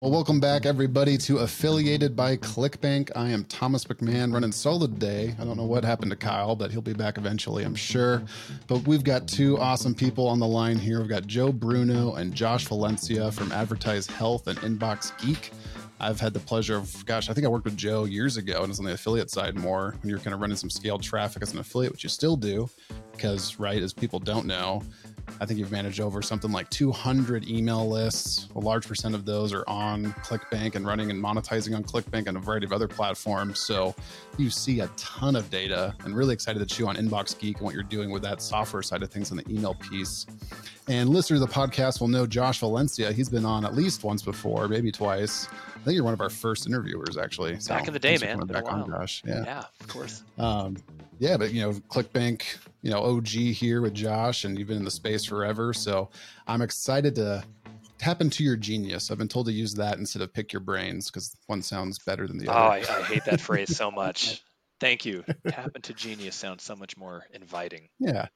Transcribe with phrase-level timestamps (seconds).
[0.00, 3.10] Well, welcome back, everybody, to Affiliated by ClickBank.
[3.16, 5.34] I am Thomas McMahon running solo today.
[5.40, 8.22] I don't know what happened to Kyle, but he'll be back eventually, I'm sure.
[8.68, 11.00] But we've got two awesome people on the line here.
[11.00, 15.50] We've got Joe Bruno and Josh Valencia from Advertise Health and Inbox Geek.
[15.98, 18.70] I've had the pleasure of, gosh, I think I worked with Joe years ago and
[18.70, 21.52] it's on the affiliate side more when you're kind of running some scaled traffic as
[21.52, 22.70] an affiliate, which you still do
[23.10, 24.80] because, right, as people don't know,
[25.40, 28.48] I think you've managed over something like 200 email lists.
[28.56, 32.36] A large percent of those are on ClickBank and running and monetizing on ClickBank and
[32.36, 33.60] a variety of other platforms.
[33.60, 33.94] So
[34.36, 37.64] you see a ton of data and really excited to chew on Inbox Geek and
[37.64, 40.26] what you're doing with that software side of things on the email piece.
[40.88, 43.12] And listeners of the podcast will know Josh Valencia.
[43.12, 45.48] He's been on at least once before, maybe twice.
[45.76, 47.60] I think you're one of our first interviewers, actually.
[47.60, 48.38] So back in the day, man.
[48.40, 49.22] Back on, Josh.
[49.26, 49.44] Yeah.
[49.44, 50.24] Yeah, of course.
[50.38, 50.76] Um,
[51.18, 52.42] yeah, but you know, ClickBank,
[52.82, 55.72] you know, OG here with Josh, and you've been in the space forever.
[55.72, 56.10] So
[56.46, 57.44] I'm excited to
[57.98, 59.10] tap into your genius.
[59.10, 62.26] I've been told to use that instead of pick your brains because one sounds better
[62.26, 62.86] than the oh, other.
[62.88, 64.42] Oh, I, I hate that phrase so much.
[64.80, 65.24] Thank you.
[65.48, 67.88] Tap into genius sounds so much more inviting.
[67.98, 68.26] Yeah.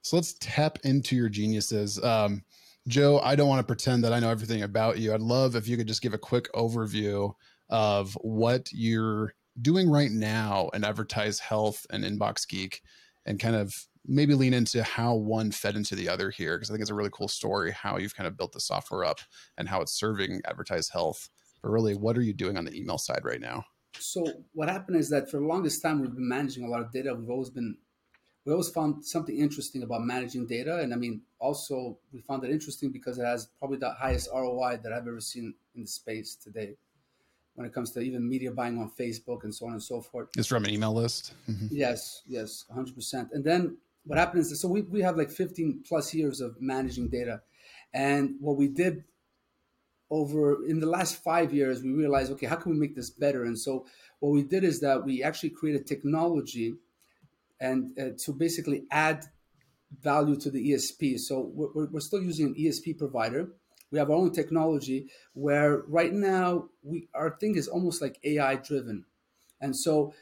[0.00, 2.02] So let's tap into your geniuses.
[2.02, 2.42] Um,
[2.88, 5.12] Joe, I don't want to pretend that I know everything about you.
[5.12, 7.34] I'd love if you could just give a quick overview
[7.68, 12.80] of what you're doing right now and advertise health and inbox geek
[13.26, 16.72] and kind of maybe lean into how one fed into the other here because i
[16.72, 19.20] think it's a really cool story how you've kind of built the software up
[19.56, 21.28] and how it's serving advertise health.
[21.62, 23.64] But really what are you doing on the email side right now?
[23.98, 26.90] So what happened is that for the longest time we've been managing a lot of
[26.90, 27.14] data.
[27.14, 27.76] We've always been
[28.44, 30.78] we always found something interesting about managing data.
[30.78, 34.78] And i mean also we found it interesting because it has probably the highest roi
[34.82, 36.76] that i've ever seen in the space today
[37.54, 40.28] when it comes to even media buying on Facebook and so on and so forth.
[40.36, 41.34] It's from an email list.
[41.48, 41.66] Mm-hmm.
[41.70, 43.28] Yes, yes, 100%.
[43.32, 47.08] And then what happens is so we, we have like 15 plus years of managing
[47.08, 47.42] data.
[47.92, 49.04] And what we did
[50.10, 53.44] over in the last five years, we realized, okay, how can we make this better?
[53.44, 53.86] And so
[54.20, 56.74] what we did is that we actually created technology
[57.60, 59.24] and uh, to basically add
[60.00, 61.18] value to the ESP.
[61.18, 63.50] So we're, we're still using an ESP provider
[63.92, 68.56] we have our own technology where right now we our thing is almost like AI
[68.56, 69.04] driven.
[69.60, 70.14] And so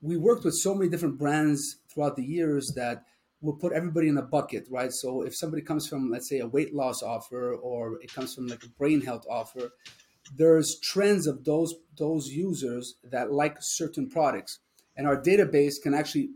[0.00, 3.04] we worked with so many different brands throughout the years that
[3.40, 4.92] we'll put everybody in a bucket, right?
[4.92, 8.46] So if somebody comes from, let's say, a weight loss offer or it comes from
[8.46, 9.70] like a brain health offer,
[10.36, 14.58] there's trends of those those users that like certain products.
[14.96, 16.30] And our database can actually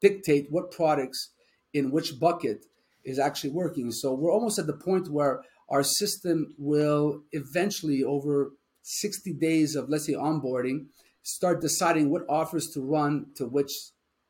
[0.00, 1.30] dictate what products
[1.72, 2.66] in which bucket
[3.04, 3.90] is actually working.
[3.90, 8.52] So we're almost at the point where our system will eventually, over
[8.82, 10.86] 60 days of, let's say, onboarding,
[11.22, 13.72] start deciding what offers to run to which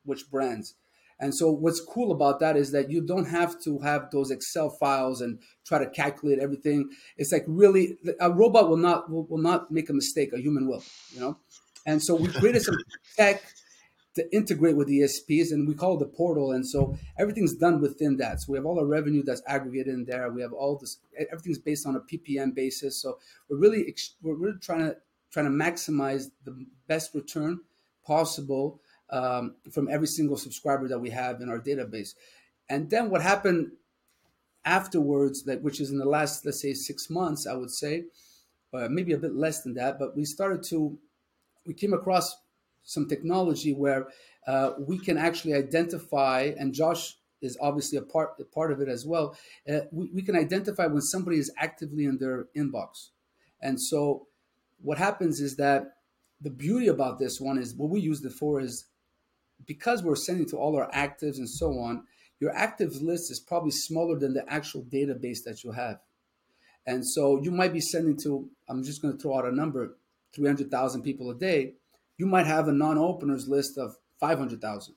[0.05, 0.75] which brands.
[1.21, 4.69] And so what's cool about that is that you don't have to have those Excel
[4.69, 6.91] files and try to calculate everything.
[7.17, 10.69] It's like really a robot will not will, will not make a mistake, a human
[10.69, 11.39] will, you know?
[11.87, 12.77] And so we created some
[13.17, 13.43] tech
[14.15, 16.53] to integrate with ESPs, and we call it the portal.
[16.53, 18.41] And so everything's done within that.
[18.41, 20.31] So we have all our revenue that's aggregated in there.
[20.31, 20.99] We have all this.
[21.33, 23.01] Everything's based on a PPM basis.
[23.01, 24.97] So we're really we're really trying to
[25.33, 27.61] trying to maximize the best return
[28.07, 28.81] possible
[29.11, 32.15] um, from every single subscriber that we have in our database.
[32.69, 33.73] And then what happened
[34.65, 38.05] afterwards, that which is in the last let's say six months, I would say,
[38.73, 40.99] uh, maybe a bit less than that, but we started to
[41.67, 42.37] we came across
[42.85, 44.07] some technology where
[44.47, 48.89] uh, we can actually identify, and Josh is obviously a part a part of it
[48.89, 49.37] as well.
[49.69, 53.11] Uh, we, we can identify when somebody is actively in their inbox,
[53.61, 54.27] and so
[54.83, 55.95] what happens is that
[56.41, 58.87] the beauty about this one is what we use it for is
[59.67, 62.05] because we're sending to all our actives and so on.
[62.41, 66.01] Your active list is probably smaller than the actual database that you have.
[66.87, 69.97] And so you might be sending to, I'm just going to throw out a number,
[70.35, 71.75] 300,000 people a day
[72.17, 74.95] you might have a non-openers list of 500,000.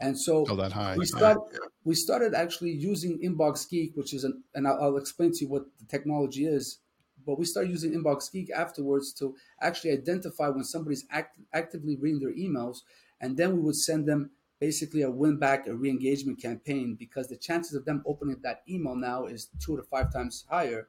[0.00, 0.96] And so oh, that high.
[0.96, 1.38] we start
[1.84, 5.48] we started actually using Inbox Geek, which is an and I'll, I'll, explain to you
[5.48, 6.80] what the technology is.
[7.24, 12.20] But we started using Inbox Geek afterwards to actually identify when somebody's act, actively reading
[12.20, 12.78] their emails,
[13.20, 14.30] and then we would send them
[14.60, 18.96] basically a win back, a re-engagement campaign, because the chances of them opening that email
[18.96, 20.88] now is two to five times higher.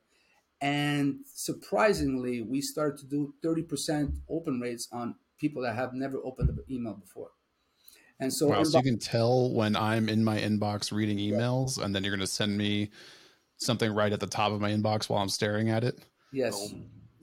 [0.61, 6.49] And surprisingly, we started to do 30% open rates on people that have never opened
[6.49, 7.29] an email before.
[8.19, 11.77] And so, wow, inbox- so you can tell when I'm in my inbox reading emails,
[11.77, 11.85] yeah.
[11.85, 12.91] and then you're going to send me
[13.57, 15.99] something right at the top of my inbox while I'm staring at it.
[16.31, 16.73] Yes.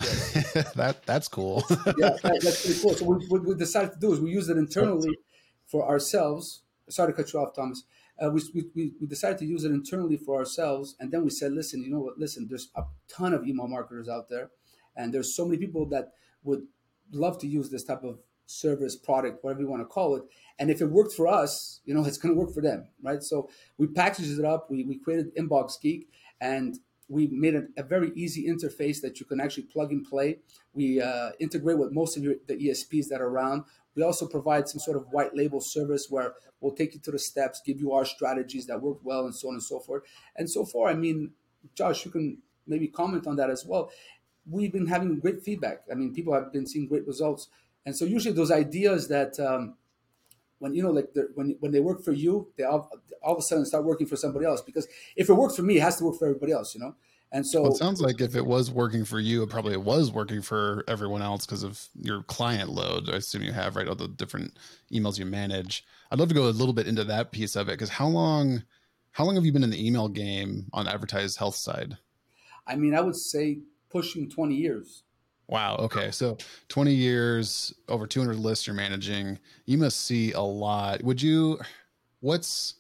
[0.01, 0.73] yes.
[0.75, 1.65] that that's cool.
[1.71, 2.95] yeah, that, that's pretty cool.
[2.95, 5.17] So what, what, we decided to do is we use it internally
[5.67, 6.63] for ourselves.
[6.89, 7.85] Sorry to cut you off, Thomas.
[8.21, 8.43] Uh, we,
[8.75, 11.91] we, we decided to use it internally for ourselves, and then we said, listen, you
[11.91, 12.19] know what?
[12.19, 14.51] Listen, there's a ton of email marketers out there
[14.97, 16.13] And there's so many people that
[16.45, 16.63] would
[17.15, 20.23] love to use this type of service, product, whatever you want to call it.
[20.59, 23.23] And if it worked for us, you know, it's going to work for them, right?
[23.23, 23.49] So
[23.79, 24.71] we packaged it up.
[24.71, 26.09] We, we created Inbox Geek
[26.41, 26.79] and
[27.09, 30.39] we made a, a very easy interface that you can actually plug and play.
[30.73, 33.65] We uh, integrate with most of your, the ESPs that are around.
[33.95, 37.19] We also provide some sort of white label service where we'll take you to the
[37.19, 40.05] steps, give you our strategies that work well, and so on and so forth.
[40.37, 41.33] And so far, I mean,
[41.75, 43.91] Josh, you can maybe comment on that as well.
[44.49, 45.83] We've been having great feedback.
[45.91, 47.49] I mean, people have been seeing great results.
[47.87, 49.75] And so usually those ideas that um,
[50.59, 52.91] when you know like when when they work for you, they all,
[53.23, 54.87] all of a sudden start working for somebody else because
[55.17, 56.95] if it works for me, it has to work for everybody else, you know.
[57.33, 60.13] And so well, it sounds like if it was working for you, it probably was
[60.13, 63.09] working for everyone else because of your client load.
[63.09, 64.59] I assume you have right all the different
[64.93, 65.85] emails you manage.
[66.11, 68.63] I'd love to go a little bit into that piece of it because how long
[69.13, 71.97] how long have you been in the email game on advertised health side?
[72.67, 73.61] I mean, I would say
[73.93, 75.05] pushing 20 years.
[75.49, 75.77] Wow.
[75.77, 76.11] Okay.
[76.11, 79.39] So 20 years, over 200 lists you're managing.
[79.67, 81.03] You must see a lot.
[81.03, 81.59] Would you,
[82.21, 82.77] what's,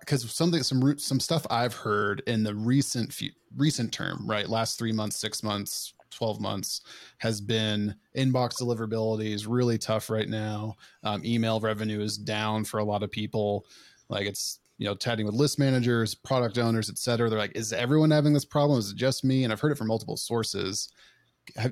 [0.00, 4.48] because something, some root some stuff I've heard in the recent few, recent term, right?
[4.48, 6.82] Last three months, six months, 12 months
[7.18, 10.76] has been inbox deliverability is really tough right now.
[11.02, 13.66] Um, email revenue is down for a lot of people.
[14.08, 17.28] Like it's, you know, chatting with list managers, product owners, et cetera.
[17.28, 18.78] They're like, is everyone having this problem?
[18.78, 19.44] Is it just me?
[19.44, 20.88] And I've heard it from multiple sources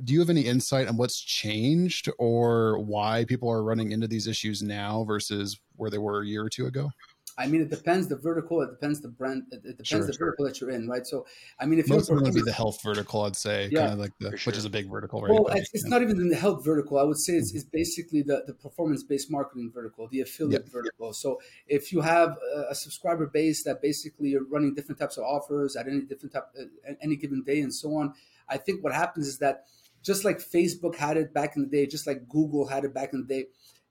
[0.05, 4.27] do you have any insight on what's changed or why people are running into these
[4.27, 6.91] issues now versus where they were a year or two ago?
[7.39, 8.61] I mean, it depends the vertical.
[8.63, 9.45] It depends the brand.
[9.51, 10.27] It depends sure, the sure.
[10.27, 11.07] vertical that you're in, right?
[11.07, 11.27] So,
[11.59, 13.99] I mean, if most you're would be the health vertical, I'd say, yeah, kind of
[13.99, 14.51] like the, sure.
[14.51, 15.33] which is a big vertical, right?
[15.33, 16.99] Well, it's, it's not even in the health vertical.
[16.99, 17.59] I would say it's, mm-hmm.
[17.59, 20.73] it's basically the, the performance based marketing vertical, the affiliate yep.
[20.73, 21.13] vertical.
[21.13, 25.25] So, if you have a, a, subscriber base that basically you're running different types of
[25.25, 26.49] offers at any different type,
[26.89, 28.15] at any given day, and so on,
[28.49, 29.65] I think what happens is that
[30.03, 33.13] just like Facebook had it back in the day, just like Google had it back
[33.13, 33.47] in the day,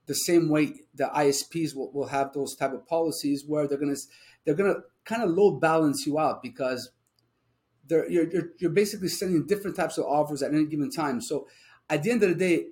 [0.10, 3.96] the same way the ISPs will, will have those type of policies where they're gonna
[4.44, 6.90] they're gonna kind of load balance you out because
[7.86, 11.22] they're you're, you're, you're basically sending different types of offers at any given time.
[11.22, 11.48] So
[11.92, 12.70] at the end of the day,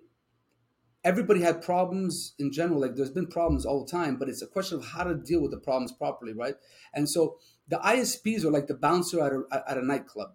[1.03, 2.81] everybody had problems in general.
[2.81, 5.39] Like there's been problems all the time, but it's a question of how to deal
[5.39, 6.55] with the problems properly, right?
[6.95, 7.37] And so
[7.67, 10.29] the ISPs are like the bouncer at a, at a nightclub.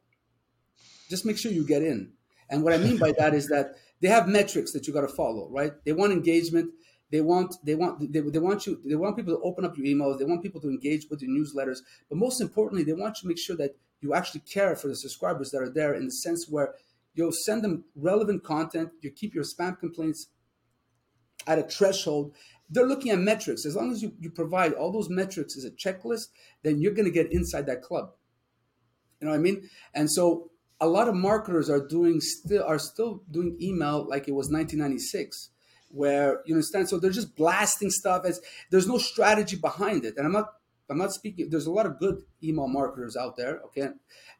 [1.10, 2.12] Just make sure you get in
[2.52, 5.08] and what I mean by that is that they have metrics that you got to
[5.08, 5.72] follow, right?
[5.86, 6.70] They want engagement.
[7.12, 9.86] They want they want they, they want you they want people to open up your
[9.86, 10.18] emails.
[10.18, 11.80] They want people to engage with your newsletters.
[12.08, 14.96] But most importantly, they want you to make sure that you actually care for the
[14.96, 16.74] subscribers that are there in the sense where
[17.14, 18.92] you'll send them relevant content.
[19.02, 20.28] You keep your spam complaints
[21.46, 22.34] at a threshold.
[22.70, 23.66] They're looking at metrics.
[23.66, 26.28] As long as you, you provide all those metrics as a checklist,
[26.62, 28.12] then you're going to get inside that club.
[29.20, 29.68] You know what I mean?
[29.92, 30.50] And so
[30.80, 35.50] a lot of marketers are doing still are still doing email like it was 1996
[35.92, 38.40] where you understand so they're just blasting stuff as
[38.70, 40.54] there's no strategy behind it and i'm not
[40.90, 43.88] i'm not speaking there's a lot of good email marketers out there okay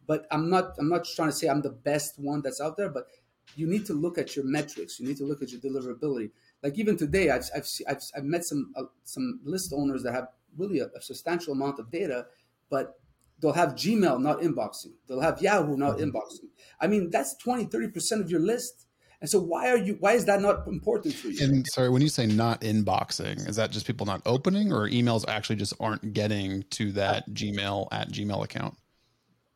[0.07, 2.89] but i'm not i'm not trying to say i'm the best one that's out there
[2.89, 3.07] but
[3.55, 6.31] you need to look at your metrics you need to look at your deliverability
[6.63, 10.29] like even today i've i've, I've, I've met some uh, some list owners that have
[10.57, 12.27] really a, a substantial amount of data
[12.71, 12.99] but
[13.43, 14.93] They'll have Gmail not inboxing.
[15.09, 16.11] They'll have Yahoo not mm-hmm.
[16.11, 16.49] inboxing.
[16.81, 18.87] I mean, that's 20, 30% of your list.
[19.23, 21.45] And so why are you why is that not important for you?
[21.45, 25.25] And sorry, when you say not inboxing, is that just people not opening or emails
[25.29, 28.77] actually just aren't getting to that Gmail at Gmail account?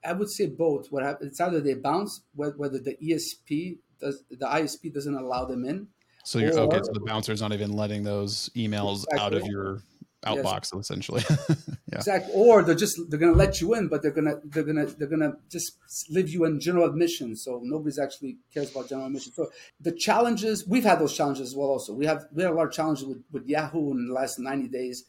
[0.04, 0.92] I would say both.
[0.92, 5.64] What happens, it's either they bounce, whether the ESP does the ISP doesn't allow them
[5.64, 5.88] in.
[6.22, 6.80] So you're or, okay.
[6.84, 9.20] So the bouncer is not even letting those emails exactly.
[9.20, 9.82] out of your
[10.24, 10.74] outbox yes.
[10.74, 11.22] essentially.
[11.28, 11.98] yeah.
[11.98, 12.32] Exactly.
[12.34, 15.34] Or they're just they're gonna let you in, but they're gonna they're gonna they're gonna
[15.50, 15.78] just
[16.10, 17.36] leave you in general admission.
[17.36, 19.32] So nobody's actually cares about general admission.
[19.32, 21.68] So the challenges we've had those challenges as well.
[21.68, 24.38] Also, we have we had a lot of challenges with, with Yahoo in the last
[24.38, 25.04] ninety days.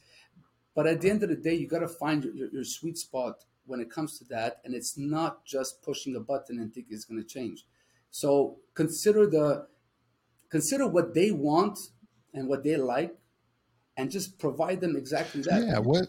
[0.75, 2.99] But at the end of the day, you got to find your, your, your sweet
[2.99, 6.85] spot when it comes to that, and it's not just pushing a button and think
[6.91, 7.65] it's going to change.
[8.11, 9.67] So consider the
[10.49, 11.77] consider what they want
[12.33, 13.15] and what they like
[13.97, 15.65] and just provide them exactly that.
[15.65, 15.79] Yeah.
[15.79, 16.07] What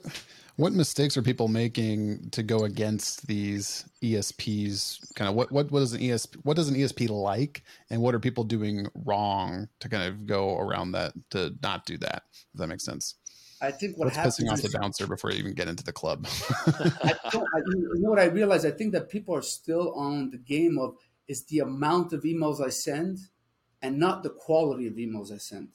[0.56, 5.14] what mistakes are people making to go against these ESPs?
[5.14, 8.14] Kind of what what what does an ESP what does an ESP like, and what
[8.14, 12.24] are people doing wrong to kind of go around that to not do that?
[12.32, 13.14] If that makes sense.
[13.60, 15.92] I think what What's happens pissing off the bouncer before you even get into the
[15.92, 16.28] club.
[16.66, 17.40] I I,
[17.74, 18.64] you know what I realize?
[18.64, 20.94] I think that people are still on the game of
[21.26, 23.18] is the amount of emails I send,
[23.82, 25.68] and not the quality of emails I send.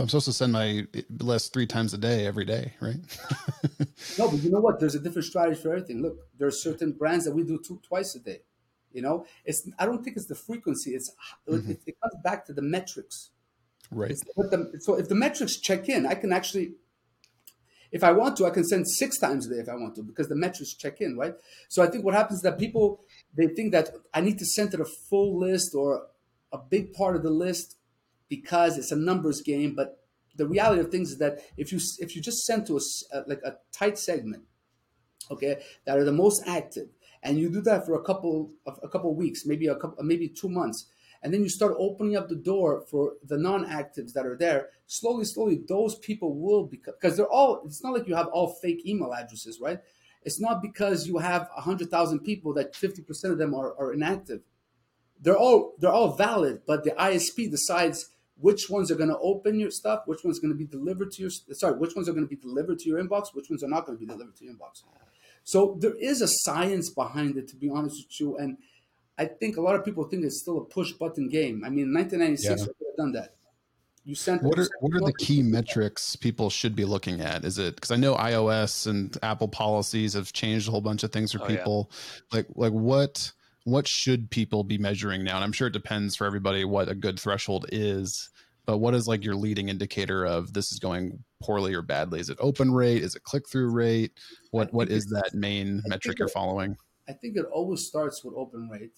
[0.00, 0.86] I'm supposed to send my
[1.18, 2.96] list three times a day, every day, right?
[4.18, 4.80] no, but you know what?
[4.80, 6.00] There's a different strategy for everything.
[6.00, 8.40] Look, there are certain brands that we do two, twice a day.
[8.92, 10.92] You know, it's I don't think it's the frequency.
[10.92, 11.10] It's
[11.48, 11.70] mm-hmm.
[11.70, 13.30] it, it, comes back to the metrics.
[13.90, 14.16] Right.
[14.36, 16.72] The, so if the metrics check in, I can actually,
[17.92, 20.02] if I want to, I can send six times a day if I want to
[20.02, 21.34] because the metrics check in, right?
[21.68, 23.04] So I think what happens is that people
[23.34, 26.06] they think that I need to send to the full list or
[26.52, 27.76] a big part of the list
[28.30, 29.74] because it's a numbers game.
[29.74, 29.98] But
[30.36, 32.80] the reality of things is that if you if you just send to a
[33.26, 34.44] like a tight segment,
[35.30, 36.88] okay, that are the most active,
[37.22, 40.02] and you do that for a couple of a couple of weeks, maybe a couple,
[40.02, 40.86] maybe two months,
[41.22, 44.68] and then you start opening up the door for the non-actives that are there.
[44.86, 47.62] Slowly, slowly, those people will become because they're all.
[47.66, 49.80] It's not like you have all fake email addresses, right?
[50.22, 53.92] It's not because you have hundred thousand people that fifty percent of them are, are
[53.92, 54.40] inactive.
[55.20, 58.08] They're all they're all valid, but the ISP decides
[58.40, 61.22] which ones are going to open your stuff, which one's going to be delivered to
[61.22, 63.68] your sorry, which ones are going to be delivered to your inbox, which ones are
[63.68, 64.82] not going to be delivered to your inbox.
[65.44, 68.36] So there is a science behind it, to be honest with you.
[68.36, 68.58] And
[69.18, 71.62] I think a lot of people think it's still a push button game.
[71.64, 72.66] I mean, in 1996, yeah.
[72.66, 73.34] we could have done that.
[74.04, 74.42] You sent.
[74.42, 77.44] What are what are the key metrics people should be looking at?
[77.44, 81.12] Is it because I know iOS and Apple policies have changed a whole bunch of
[81.12, 81.90] things for oh, people.
[81.90, 82.38] Yeah.
[82.38, 83.32] Like like what
[83.64, 85.36] what should people be measuring now?
[85.36, 88.30] And I'm sure it depends for everybody what a good threshold is
[88.70, 92.20] but what is like your leading indicator of this is going poorly or badly?
[92.20, 93.02] Is it open rate?
[93.02, 94.12] Is it click through rate?
[94.52, 96.76] What what is that main metric you're following?
[97.08, 98.96] I think it always starts with open rate,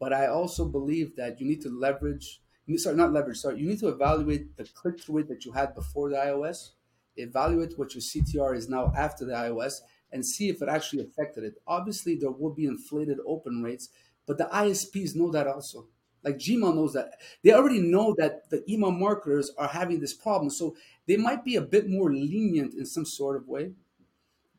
[0.00, 2.40] but I also believe that you need to leverage.
[2.76, 3.36] Sorry, not leverage.
[3.36, 6.70] Sorry, you need to evaluate the click through rate that you had before the iOS,
[7.16, 9.80] evaluate what your CTR is now after the iOS,
[10.12, 11.54] and see if it actually affected it.
[11.66, 13.88] Obviously, there will be inflated open rates,
[14.26, 15.86] but the ISPs know that also.
[16.24, 17.14] Like Gmail knows that.
[17.42, 20.50] They already know that the email marketers are having this problem.
[20.50, 20.76] So
[21.06, 23.72] they might be a bit more lenient in some sort of way.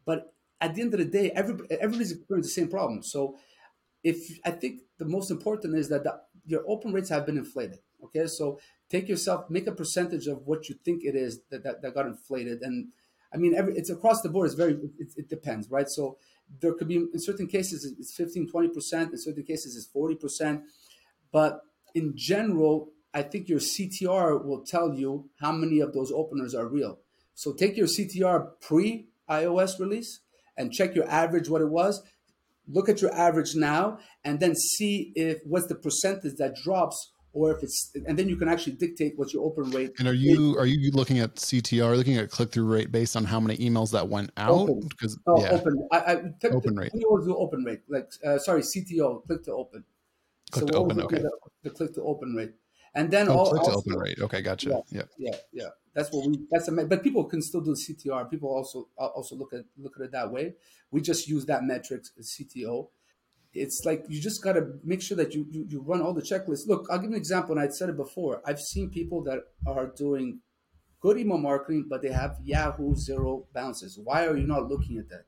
[0.06, 3.02] But at the end of the day, everybody, everybody's experiencing the same problem.
[3.02, 3.38] So
[4.04, 7.80] if I think the most important is that the, your open rates have been inflated.
[8.04, 8.28] Okay.
[8.28, 11.94] So take yourself, make a percentage of what you think it is that, that, that
[11.94, 12.62] got inflated.
[12.62, 12.90] And
[13.34, 14.48] I mean, every, it's across the board.
[14.48, 15.90] It's very, it, it depends, right?
[15.90, 16.18] So
[16.62, 19.12] there could be, in certain cases, it's 15, 20%.
[19.12, 20.62] In certain cases, it's 40%.
[21.32, 21.62] But
[21.96, 26.68] in general, I think your CTR will tell you how many of those openers are
[26.68, 27.00] real.
[27.36, 30.20] So take your CTR pre iOS release
[30.58, 32.02] and check your average what it was.
[32.68, 37.52] Look at your average now and then see if what's the percentage that drops or
[37.52, 40.52] if it's and then you can actually dictate what your open rate and are you
[40.52, 40.58] is.
[40.58, 44.08] are you looking at ctr looking at click-through rate based on how many emails that
[44.08, 45.50] went out because oh, yeah.
[45.50, 49.44] open I, I open rate we always do open rate like uh, sorry cto click
[49.46, 49.84] to open
[50.54, 51.18] Click so to open, okay.
[51.18, 51.32] The,
[51.64, 52.54] the, click to open rate,
[52.94, 54.20] and then oh, all, click to open rate.
[54.22, 54.70] Okay, gotcha.
[54.70, 55.70] Yeah, yeah, yeah, yeah.
[55.96, 56.40] That's what we.
[56.52, 56.72] That's a.
[56.72, 58.30] But people can still do CTR.
[58.30, 60.54] People also also look at look at it that way.
[60.92, 62.90] We just use that metric CTO.
[63.54, 66.22] It's like you just got to make sure that you, you you run all the
[66.22, 66.68] checklists.
[66.68, 68.42] Look, I'll give you an example, and I said it before.
[68.46, 70.40] I've seen people that are doing
[71.00, 74.00] good email marketing, but they have Yahoo zero bounces.
[74.04, 75.26] Why are you not looking at that?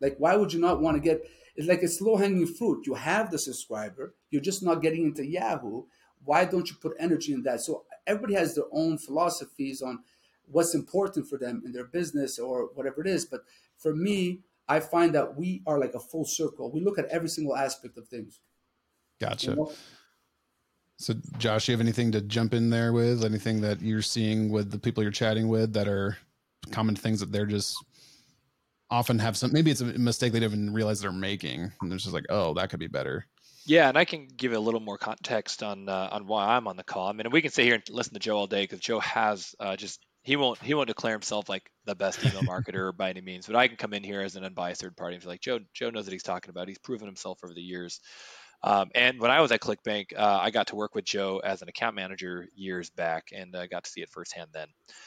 [0.00, 1.22] Like, why would you not want to get?
[1.56, 2.86] It's like it's low hanging fruit.
[2.86, 5.84] You have the subscriber, you're just not getting into Yahoo.
[6.24, 7.60] Why don't you put energy in that?
[7.62, 10.00] So everybody has their own philosophies on
[10.46, 13.24] what's important for them in their business or whatever it is.
[13.24, 13.42] But
[13.76, 16.70] for me, I find that we are like a full circle.
[16.72, 18.40] We look at every single aspect of things.
[19.20, 19.50] Gotcha.
[19.50, 19.72] You know?
[20.98, 23.24] So, Josh, you have anything to jump in there with?
[23.24, 26.18] Anything that you're seeing with the people you're chatting with that are
[26.72, 27.76] common things that they're just
[28.90, 31.98] often have some maybe it's a mistake they didn't even realize they're making and they're
[31.98, 33.26] just like oh that could be better
[33.66, 36.76] yeah and i can give a little more context on uh, on why i'm on
[36.76, 38.80] the call i mean we can sit here and listen to joe all day because
[38.80, 42.94] joe has uh, just he won't he won't declare himself like the best email marketer
[42.94, 45.22] by any means but i can come in here as an unbiased third party and
[45.22, 48.00] be like joe joe knows what he's talking about he's proven himself over the years
[48.60, 51.62] um, and when I was at ClickBank, uh, I got to work with Joe as
[51.62, 54.66] an account manager years back, and I uh, got to see it firsthand then.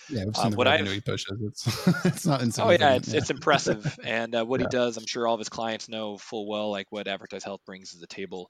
[0.09, 1.37] Yeah, we've seen um, the what revenue he pushes.
[1.41, 2.65] It's it's not insane.
[2.65, 3.17] Oh yeah, it's, yeah.
[3.17, 4.67] it's impressive, and uh, what yeah.
[4.67, 7.59] he does, I'm sure all of his clients know full well, like what Advertise Health
[7.65, 8.49] brings to the table.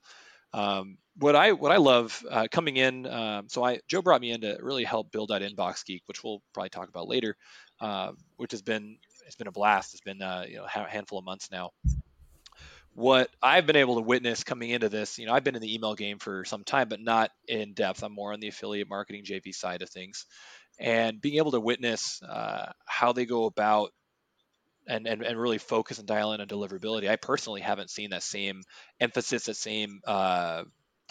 [0.53, 4.31] Um, what I what I love uh, coming in, um, so I Joe brought me
[4.31, 7.35] in to really help build out Inbox Geek, which we'll probably talk about later,
[7.79, 9.93] uh, which has been it's been a blast.
[9.93, 11.71] It's been uh, you know a handful of months now
[12.93, 15.73] what I've been able to witness coming into this, you know, I've been in the
[15.73, 18.03] email game for some time, but not in depth.
[18.03, 20.25] I'm more on the affiliate marketing JV side of things,
[20.79, 23.91] and being able to witness uh, how they go about
[24.87, 27.09] and, and and really focus and dial in on deliverability.
[27.09, 28.61] I personally haven't seen that same
[28.99, 30.63] emphasis, that same uh,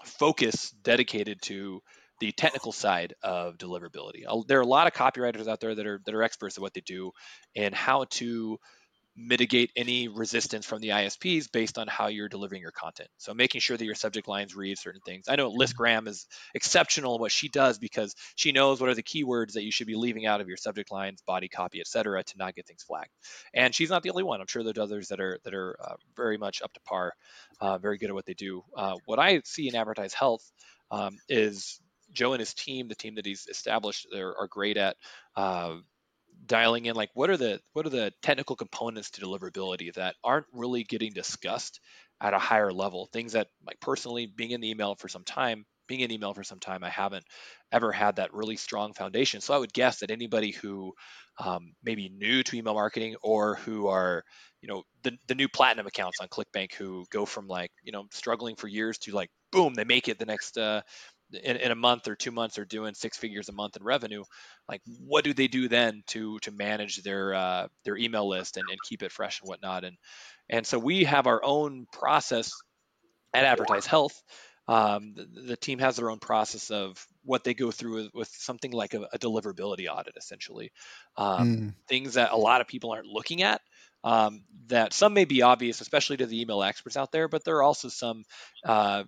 [0.05, 1.83] focus dedicated to
[2.21, 4.25] the technical side of deliverability.
[4.47, 6.75] There are a lot of copywriters out there that are that are experts at what
[6.75, 7.13] they do
[7.57, 8.59] and how to
[9.21, 13.09] mitigate any resistance from the ISPs based on how you're delivering your content.
[13.19, 15.27] So making sure that your subject lines read certain things.
[15.29, 18.95] I know Liz Graham is exceptional in what she does because she knows what are
[18.95, 22.23] the keywords that you should be leaving out of your subject lines, body copy, etc.,
[22.25, 23.11] to not get things flagged.
[23.53, 24.41] And she's not the only one.
[24.41, 27.13] I'm sure there's others that are that are uh, very much up to par,
[27.61, 28.65] uh, very good at what they do.
[28.75, 30.51] Uh, what I see in advertise health
[30.91, 31.81] um, is
[32.13, 34.97] Joe and his team, the team that he's established, are, great at
[35.37, 35.77] uh,
[36.51, 40.47] dialing in like what are the what are the technical components to deliverability that aren't
[40.53, 41.81] really getting discussed
[42.21, 43.09] at a higher level.
[43.13, 46.43] Things that like personally being in the email for some time, being in email for
[46.43, 47.25] some time, I haven't
[47.71, 49.41] ever had that really strong foundation.
[49.41, 50.93] So I would guess that anybody who
[51.39, 54.25] um, maybe new to email marketing or who are
[54.61, 58.07] you know the, the new platinum accounts on clickbank who go from like you know
[58.11, 60.83] struggling for years to like boom they make it the next uh,
[61.33, 64.25] in, in a month or two months are doing six figures a month in revenue
[64.71, 68.65] like what do they do then to to manage their uh, their email list and,
[68.71, 69.85] and keep it fresh and whatnot?
[69.85, 69.97] And
[70.49, 72.53] and so we have our own process
[73.35, 74.23] at advertise health.
[74.69, 78.29] Um, the, the, team has their own process of what they go through with, with
[78.29, 80.71] something like a, a, deliverability audit essentially.
[81.17, 81.75] Um, mm.
[81.89, 83.61] things that a lot of people aren't looking at
[84.05, 87.57] um, that some may be obvious, especially to the email experts out there, but there
[87.57, 88.23] are also some
[88.65, 89.03] uh,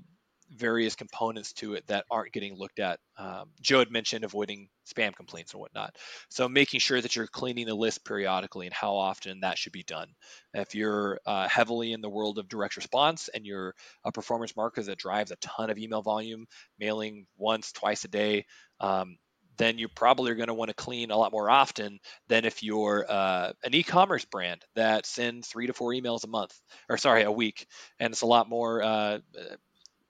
[0.56, 2.98] various components to it that aren't getting looked at.
[3.16, 5.96] Um, Joe had mentioned avoiding spam complaints and whatnot.
[6.28, 9.84] So making sure that you're cleaning the list periodically and how often that should be
[9.84, 10.08] done.
[10.54, 14.86] If you're uh, heavily in the world of direct response and you're a performance marketer
[14.86, 16.46] that drives a ton of email volume,
[16.78, 18.46] mailing once, twice a day,
[18.80, 19.16] um,
[19.58, 22.62] then you probably are going to want to clean a lot more often than if
[22.62, 27.22] you're uh, an e-commerce brand that sends three to four emails a month, or sorry,
[27.22, 27.66] a week,
[28.00, 29.18] and it's a lot more uh,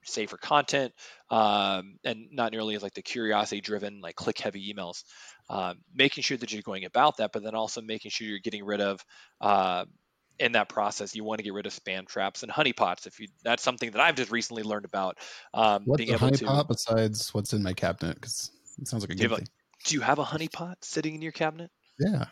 [0.05, 0.93] safer content
[1.29, 5.03] um, and not nearly as like the curiosity driven like click heavy emails
[5.49, 8.63] um, making sure that you're going about that but then also making sure you're getting
[8.63, 9.03] rid of
[9.41, 9.85] uh,
[10.39, 13.27] in that process you want to get rid of spam traps and honeypots if you
[13.43, 15.17] that's something that i've just recently learned about
[15.53, 19.29] um, what's a honeypot besides what's in my cabinet because it sounds like a good
[19.29, 19.47] do thing
[19.85, 21.69] do you have a honeypot sitting in your cabinet
[21.99, 22.25] yeah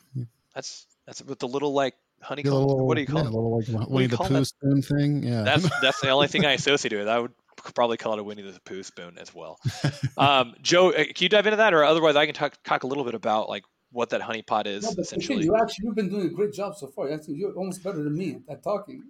[0.56, 2.54] that's that's with the little like honeycomb.
[2.54, 3.34] Little, what do you call yeah, it?
[3.34, 5.24] Little like Winnie the Pooh spoon thing.
[5.24, 7.08] Yeah, that's that's the only thing I associate with.
[7.08, 7.32] I would
[7.76, 9.60] probably call it a Winnie the Pooh spoon as well.
[10.18, 12.88] um, Joe, uh, can you dive into that, or otherwise I can talk talk a
[12.88, 15.44] little bit about like what that honeypot is no, essentially.
[15.44, 17.10] You actually you've been doing a great job so far.
[17.28, 19.04] You're almost better than me at talking.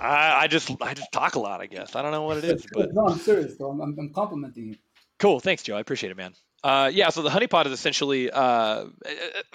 [0.00, 1.96] I, I, just I just talk a lot, I guess.
[1.96, 3.56] I don't know what it is, but no, I'm serious.
[3.56, 3.70] Though.
[3.70, 4.76] I'm, I'm complimenting you.
[5.18, 5.76] Cool, thanks, Joe.
[5.76, 6.34] I appreciate it, man.
[6.64, 8.86] Uh, yeah, so the honeypot is essentially uh, uh,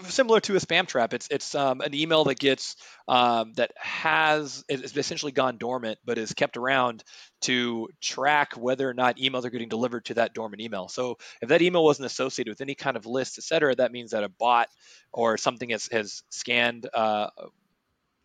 [0.04, 1.14] similar to a spam trap.
[1.14, 2.78] It's it's um, an email that gets
[3.10, 7.04] um, that has is essentially gone dormant, but is kept around
[7.42, 10.88] to track whether or not emails are getting delivered to that dormant email.
[10.88, 14.12] So if that email wasn't associated with any kind of list, et cetera, that means
[14.12, 14.70] that a bot
[15.12, 17.28] or something has, has scanned uh,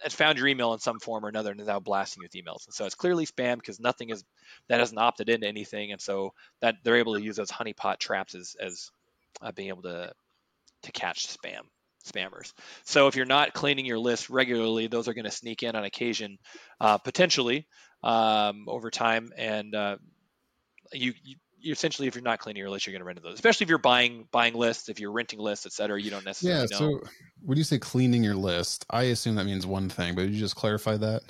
[0.01, 2.45] has found your email in some form or another and is now blasting you with
[2.45, 2.67] emails.
[2.67, 4.25] And so it's clearly spam because nothing is
[4.69, 8.35] that hasn't opted into anything, and so that they're able to use those honeypot traps
[8.35, 8.91] as as
[9.43, 10.13] uh, being able to
[10.83, 11.63] to catch spam
[12.07, 12.53] spammers.
[12.85, 15.85] So if you're not cleaning your list regularly, those are going to sneak in on
[15.85, 16.39] occasion,
[16.81, 17.67] uh, potentially
[18.03, 19.97] um, over time, and uh,
[20.93, 23.35] you, you you essentially if you're not cleaning your list you're going to rent those.
[23.35, 26.79] Especially if you're buying buying lists if you're renting lists etc you don't necessarily yeah
[26.79, 27.01] know.
[27.01, 27.09] so
[27.43, 30.57] when you say cleaning your list i assume that means one thing but you just
[30.57, 31.23] clarify that?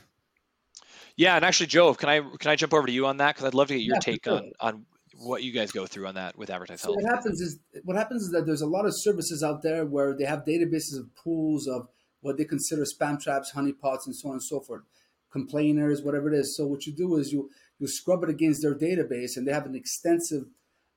[1.16, 3.34] Yeah and actually joe can i can i jump over to you on that?
[3.34, 4.34] Because i'd love to get your yeah, take sure.
[4.34, 4.86] on on
[5.20, 8.22] what you guys go through on that with advertising so what happens is what happens
[8.22, 11.66] is that there's a lot of services out there where they have databases of pools
[11.66, 11.88] of
[12.20, 14.82] what they consider spam traps honeypots and so on and so forth.
[15.30, 16.56] Complainers whatever it is.
[16.56, 19.66] So what you do is you you scrub it against their database and they have
[19.66, 20.44] an extensive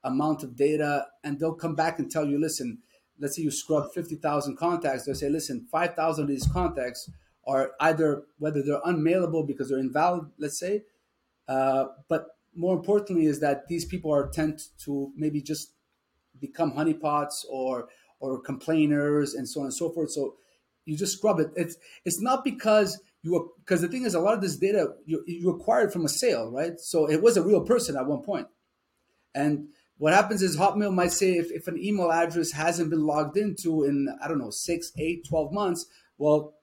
[0.03, 2.79] amount of data and they'll come back and tell you listen
[3.19, 7.09] let's say you scrub 50000 contacts they'll say listen 5000 of these contacts
[7.45, 10.83] are either whether they're unmailable because they're invalid let's say
[11.47, 15.73] uh, but more importantly is that these people are tend to maybe just
[16.39, 17.87] become honeypots or
[18.19, 20.11] or complainers and so on and so forth.
[20.11, 20.35] So
[20.85, 21.51] you just scrub it.
[21.55, 25.23] It's it's not because you because the thing is a lot of this data you,
[25.27, 26.79] you acquired from a sale right?
[26.79, 28.47] So it was a real person at one point.
[29.33, 33.37] And what happens is hotmail might say if, if an email address hasn't been logged
[33.37, 35.85] into in i don't know 6 8 12 months
[36.17, 36.55] well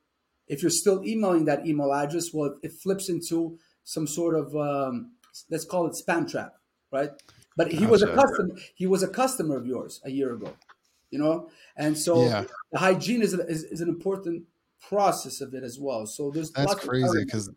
[0.49, 5.13] if you're still emailing that email address well it flips into some sort of um,
[5.51, 6.55] let's call it spam trap
[6.91, 7.11] right?
[7.57, 10.53] But he was a customer he was a customer of yours a year ago
[11.11, 11.49] you know?
[11.77, 12.45] And so yeah.
[12.73, 14.45] the hygiene is, is, is an important
[14.81, 16.07] process of it as well.
[16.07, 17.51] So there's that's crazy because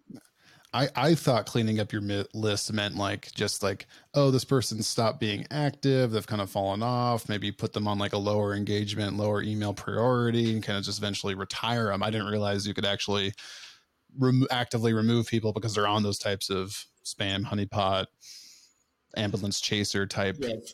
[0.74, 2.02] I, I thought cleaning up your
[2.34, 6.82] list meant like just like oh this person stopped being active they've kind of fallen
[6.82, 10.86] off maybe put them on like a lower engagement lower email priority and kind of
[10.86, 13.34] just eventually retire them i didn't realize you could actually
[14.18, 18.06] rem- actively remove people because they're on those types of spam honeypot
[19.18, 20.74] ambulance chaser type yes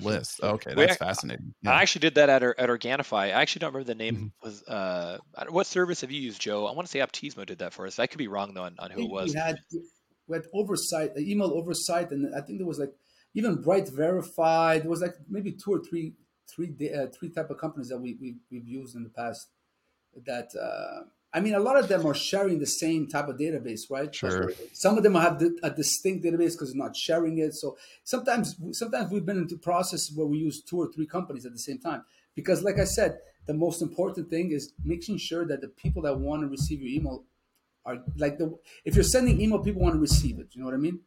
[0.00, 0.40] list.
[0.42, 1.54] Okay, that's we, fascinating.
[1.62, 1.72] Yeah.
[1.72, 3.12] I actually did that at at Organifi.
[3.12, 4.46] I actually don't remember the name mm-hmm.
[4.46, 4.62] was.
[4.62, 5.18] Uh,
[5.48, 6.66] what service have you used, Joe?
[6.66, 7.98] I want to say Optizmo did that for us.
[7.98, 9.34] I could be wrong though on, on who it was.
[9.34, 9.56] We had
[10.26, 12.92] we had oversight, email oversight, and I think there was like
[13.34, 14.82] even Bright Verified.
[14.82, 16.14] There was like maybe two or three
[16.54, 19.48] three uh, three type of companies that we, we we've used in the past
[20.24, 21.04] that uh,
[21.36, 24.12] I mean, a lot of them are sharing the same type of database, right?
[24.12, 24.50] Sure.
[24.72, 27.52] Some of them have a distinct database because they're not sharing it.
[27.52, 31.52] So sometimes, sometimes we've been into processes where we use two or three companies at
[31.52, 32.04] the same time.
[32.34, 36.18] Because, like I said, the most important thing is making sure that the people that
[36.18, 37.24] want to receive your email
[37.84, 38.58] are like the.
[38.86, 40.48] If you're sending email, people want to receive it.
[40.52, 41.00] You know what I mean?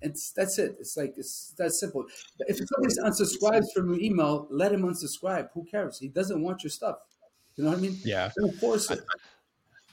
[0.00, 0.76] It's that's it.
[0.78, 2.04] It's like it's that simple.
[2.38, 5.48] If somebody unsubscribes from your email, let him unsubscribe.
[5.54, 5.98] Who cares?
[5.98, 6.98] He doesn't want your stuff.
[7.56, 7.98] You know what I mean?
[8.04, 8.30] Yeah.
[8.38, 9.00] Don't force it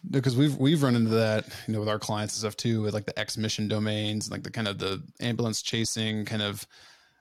[0.09, 2.93] because we've we've run into that you know with our clients and stuff too with
[2.93, 6.65] like the X mission domains like the kind of the ambulance chasing kind of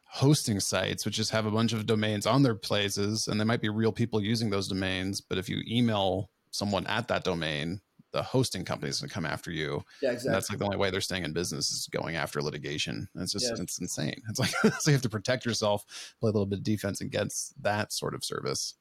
[0.04, 3.60] hosting sites which just have a bunch of domains on their places and they might
[3.60, 7.80] be real people using those domains but if you email someone at that domain
[8.12, 9.82] the hosting company is going to come after you.
[10.00, 12.40] Yeah exactly and that's like the only way they're staying in business is going after
[12.42, 13.08] litigation.
[13.14, 13.62] And it's just yeah.
[13.62, 14.20] it's insane.
[14.28, 15.84] It's like so you have to protect yourself
[16.20, 18.74] play a little bit of defense against that sort of service.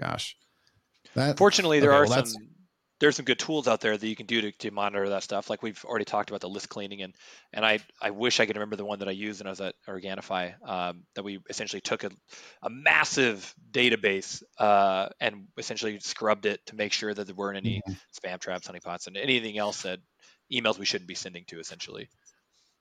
[0.00, 0.36] Gosh.
[1.14, 2.48] That, fortunately there okay, are well, some
[3.00, 5.48] there's some good tools out there that you can do to, to monitor that stuff.
[5.48, 7.14] Like we've already talked about the list cleaning, and
[7.52, 9.60] and I I wish I could remember the one that I used when I was
[9.60, 10.54] at Organifi.
[10.68, 12.10] Um, that we essentially took a,
[12.62, 17.82] a massive database uh, and essentially scrubbed it to make sure that there weren't any
[17.88, 17.92] mm-hmm.
[18.14, 19.98] spam traps, honeypots, and anything else that
[20.52, 21.58] emails we shouldn't be sending to.
[21.58, 22.08] Essentially.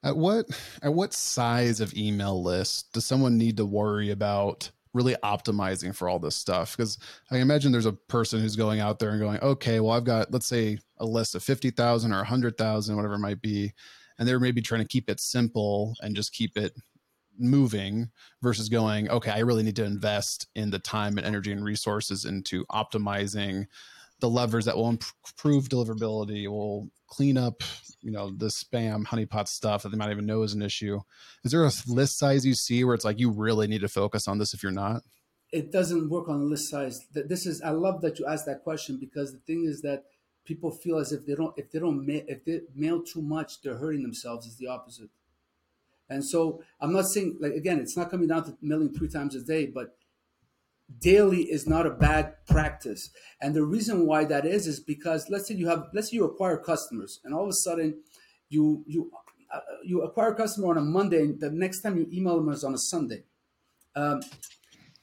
[0.04, 0.46] At what
[0.82, 4.72] at what size of email list does someone need to worry about?
[4.94, 6.76] Really optimizing for all this stuff.
[6.76, 6.98] Because
[7.32, 10.32] i imagine there's a person who's going out there and going okay well i've got
[10.32, 13.74] let's say a list of 50000 or 100000 whatever it might be
[14.18, 16.74] and they're maybe trying to keep it simple and just keep it
[17.38, 18.10] moving
[18.42, 22.26] versus going okay i really need to invest in the time and energy and resources
[22.26, 23.66] into optimizing
[24.20, 27.64] the levers that will improve deliverability will clean up
[28.02, 31.00] you know the spam honeypot stuff that they might even know is an issue.
[31.44, 34.28] Is there a list size you see where it's like you really need to focus
[34.28, 35.04] on this if you're not?
[35.52, 37.06] It doesn't work on list size.
[37.12, 40.06] This is i love that you asked that question because the thing is that
[40.46, 43.78] people feel as if they don't if they don't if they mail too much they're
[43.78, 45.10] hurting themselves it's the opposite.
[46.10, 49.36] And so i'm not saying like again it's not coming down to mailing three times
[49.36, 49.96] a day but
[50.98, 53.10] daily is not a bad practice.
[53.42, 56.26] And the reason why that is is because let's say you have let's say you
[56.26, 58.02] acquire customers and all of a sudden
[58.50, 59.12] you you
[59.54, 62.50] uh, you acquire a customer on a Monday and the next time you email them
[62.50, 63.24] is on a Sunday.
[63.96, 64.22] Um,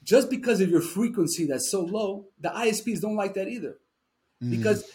[0.02, 3.78] just because of your frequency that's so low, the ISPs don't like that either.
[4.42, 4.50] Mm.
[4.50, 4.88] Because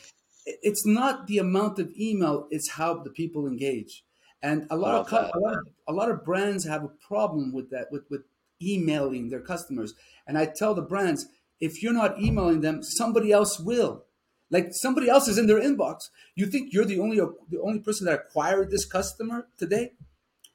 [0.45, 4.03] it's not the amount of email, it's how the people engage.
[4.41, 7.69] And a lot, of, a lot of a lot of brands have a problem with
[7.69, 8.21] that, with, with
[8.61, 9.93] emailing their customers.
[10.27, 11.27] And I tell the brands,
[11.59, 14.05] if you're not emailing them, somebody else will.
[14.49, 16.09] Like somebody else is in their inbox.
[16.35, 19.93] You think you're the only the only person that acquired this customer today?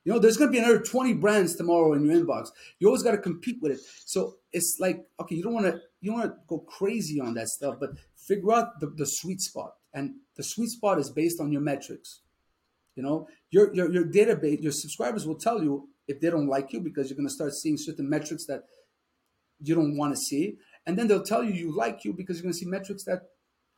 [0.05, 2.51] You know, there's going to be another 20 brands tomorrow in your inbox.
[2.79, 3.81] You always got to compete with it.
[4.05, 7.49] So it's like, okay, you don't want to you want to go crazy on that
[7.49, 9.73] stuff, but figure out the, the sweet spot.
[9.93, 12.21] And the sweet spot is based on your metrics.
[12.95, 16.73] You know, your your your database, your subscribers will tell you if they don't like
[16.73, 18.65] you because you're going to start seeing certain metrics that
[19.61, 20.57] you don't want to see.
[20.87, 23.23] And then they'll tell you you like you because you're going to see metrics that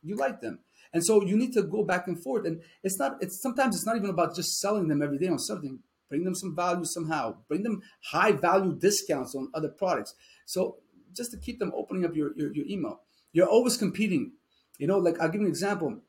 [0.01, 0.59] you like them.
[0.93, 2.45] And so you need to go back and forth.
[2.45, 5.39] And it's not, it's sometimes it's not even about just selling them every day on
[5.39, 5.79] something.
[6.09, 7.37] Bring them some value somehow.
[7.47, 10.15] Bring them high value discounts on other products.
[10.45, 10.77] So
[11.13, 13.01] just to keep them opening up your, your, your email.
[13.31, 14.33] You're always competing.
[14.79, 15.99] You know, like I'll give you an example.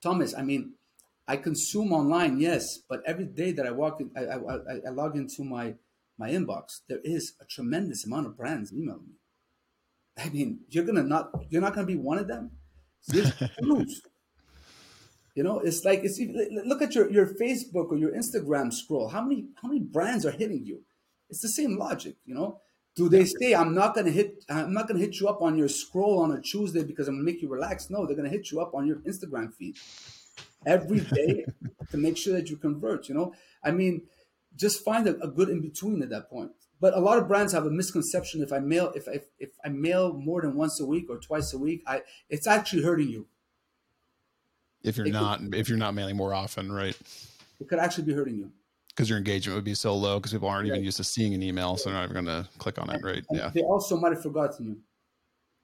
[0.00, 0.74] Thomas, I mean,
[1.28, 5.16] I consume online, yes, but every day that I walk in, I, I, I log
[5.16, 5.74] into my
[6.18, 9.16] my inbox, there is a tremendous amount of brands emailing me.
[10.18, 12.52] I mean, you're gonna not you're not gonna be one of them.
[13.12, 13.86] you
[15.36, 16.18] know, it's like it's
[16.64, 19.08] look at your your Facebook or your Instagram scroll.
[19.08, 20.82] How many how many brands are hitting you?
[21.28, 22.60] It's the same logic, you know.
[22.94, 25.68] Do they say I'm not gonna hit I'm not gonna hit you up on your
[25.68, 27.90] scroll on a Tuesday because I'm gonna make you relax?
[27.90, 29.76] No, they're gonna hit you up on your Instagram feed
[30.64, 31.44] every day
[31.90, 33.08] to make sure that you convert.
[33.08, 34.02] You know, I mean,
[34.54, 36.52] just find a, a, good in between at that point.
[36.80, 38.42] But a lot of brands have a misconception.
[38.42, 41.54] If I mail, if I, if I mail more than once a week or twice
[41.54, 43.26] a week, I it's actually hurting you.
[44.82, 46.96] If you're it not, could, if you're not mailing more often, right?
[47.60, 48.52] it could actually be hurting you.
[48.88, 51.42] Because your engagement would be so low because people aren't even used to seeing an
[51.42, 53.22] email, so they're not even going to click on it, right?
[53.28, 53.50] And Yeah.
[53.52, 54.78] They also might have forgotten you.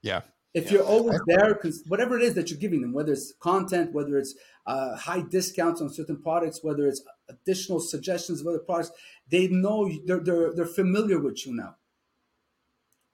[0.03, 0.21] Yeah.
[0.55, 0.73] If Yeah.
[0.73, 4.19] you're always there, because whatever it is that you're giving them, whether it's content, whether
[4.19, 4.35] it's
[4.67, 8.91] uh, high discounts on certain products, whether it's additional suggestions of other products,
[9.31, 11.77] they know they're they're, they're familiar with you now.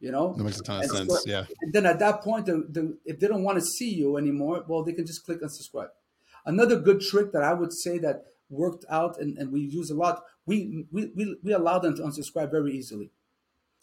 [0.01, 1.27] You know, That makes a ton of And so- sense.
[1.27, 1.45] Yeah.
[1.61, 4.65] and then at that point, the, the, if they don't want to see you anymore,
[4.69, 5.89] well, they can just click unsubscribe.
[6.47, 9.95] Another good trick that I would say that worked out and, and we use a
[9.95, 13.11] lot, we, we, we, we allow them to unsubscribe very easily.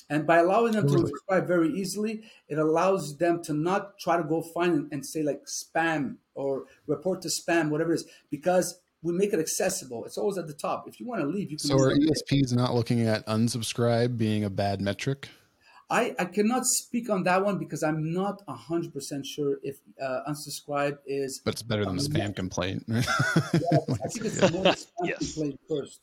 [0.09, 1.11] And by allowing them to Really?
[1.11, 5.23] unsubscribe very easily, it allows them to not try to go find and, and say
[5.23, 10.05] like spam or report to spam, whatever it is, because we make it accessible.
[10.05, 10.87] It's always at the top.
[10.87, 11.67] If you want to leave, you can.
[11.67, 12.09] So are leave.
[12.09, 15.29] ESPs not looking at unsubscribe being a bad metric?
[15.87, 18.91] I, I cannot speak on that one because I'm not 100%
[19.23, 21.41] sure if uh, unsubscribe is.
[21.45, 22.85] But it's better than the Um, spam complaint.
[22.89, 25.33] I think it's more spam Yes.
[25.33, 25.99] complaint first.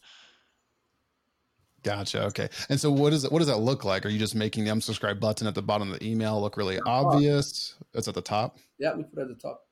[1.83, 2.25] Gotcha.
[2.27, 2.49] Okay.
[2.69, 3.33] And so what is it?
[3.33, 4.07] What does that look like?
[4.07, 6.79] Are you just making the unsubscribe button at the bottom of the email look really
[6.87, 7.75] obvious?
[7.95, 8.59] It's at the top.
[8.79, 9.67] Yeah, we put it at the top.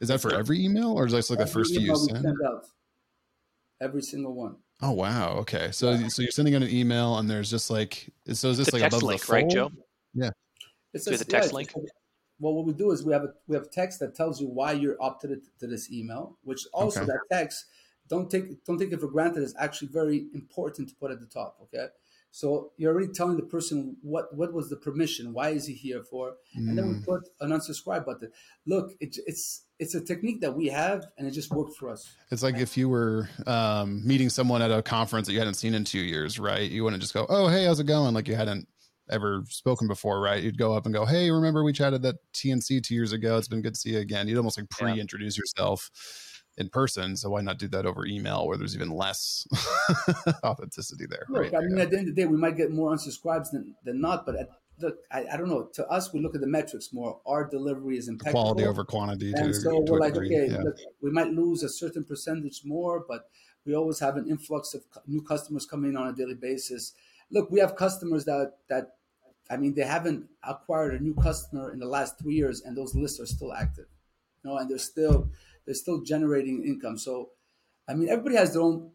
[0.00, 2.22] Is that for every email or is that just like the first few you send?
[2.22, 2.66] send out.
[3.80, 4.56] Every single one.
[4.82, 5.34] Oh wow.
[5.38, 5.70] Okay.
[5.70, 8.68] So so you're sending out an email and there's just like so is this It's
[8.70, 9.52] a like text above link, the right, fold?
[9.52, 9.70] Joe?
[10.94, 11.72] It's With a a text yeah, link?
[12.38, 14.72] Well, what we do is we have a we have text that tells you why
[14.72, 17.06] you're opted to, to this email, which also Okay.
[17.06, 17.66] that text
[18.08, 21.26] don't take don't take it for granted is actually very important to put at the
[21.26, 21.58] top.
[21.62, 21.86] Okay,
[22.30, 26.02] so you're already telling the person what what was the permission, why is he here
[26.02, 27.04] for, and then we Mm.
[27.04, 28.30] put an unsubscribe button.
[28.66, 32.08] Look, it, it's it's a technique that we have, and it just worked for us.
[32.30, 35.74] It's like if you were um, meeting someone at a conference that you hadn't seen
[35.74, 36.70] in two years, right?
[36.70, 38.68] You wouldn't just go, "Oh, hey, how's it going?" Like you hadn't
[39.10, 40.42] ever spoken before, right?
[40.42, 43.36] You'd go up and go, "Hey, remember we chatted that TNC two years ago?
[43.36, 45.90] It's been good to see you again." You'd almost like pre-introduce yourself
[46.56, 47.16] in person.
[47.16, 49.46] So why not do that over email, where there's even less
[50.44, 51.54] authenticity there, Look, right?
[51.54, 51.82] I mean, Yeah.
[51.84, 54.36] at the end of the day, we might get more unsubscribes than, than not, but
[54.36, 55.68] at, look, I, I don't know.
[55.74, 57.20] To us, we look at the metrics more.
[57.26, 58.42] Our delivery is impeccable.
[58.42, 59.32] Quality over quantity.
[59.32, 60.62] To, and so to we're like, degree, okay, yeah.
[60.62, 63.28] look, we might lose a certain percentage more, but
[63.66, 66.92] we always have an influx of new customers coming in on a daily basis.
[67.30, 68.96] Look, we have customers that that,
[69.50, 72.94] I mean, they haven't acquired a new customer in the last three years, and those
[72.94, 73.86] lists are still active,
[74.42, 75.30] you know, and they're still
[75.64, 76.98] they're still generating income.
[76.98, 77.30] So,
[77.88, 78.90] I mean, everybody has their own.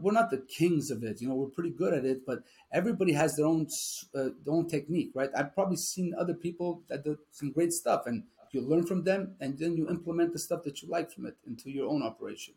[0.00, 1.34] We're not the kings of it, you know.
[1.34, 2.40] We're pretty good at it, but
[2.72, 3.66] everybody has their own
[4.14, 5.30] uh, their own technique, right?
[5.34, 9.34] I've probably seen other people that do some great stuff, and you learn from them,
[9.40, 12.54] and then you implement the stuff that you like from it into your own operation.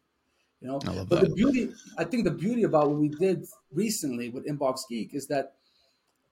[0.62, 1.30] You know, I love but that.
[1.30, 5.28] the beauty, I think, the beauty about what we did recently with Inbox Geek is
[5.28, 5.54] that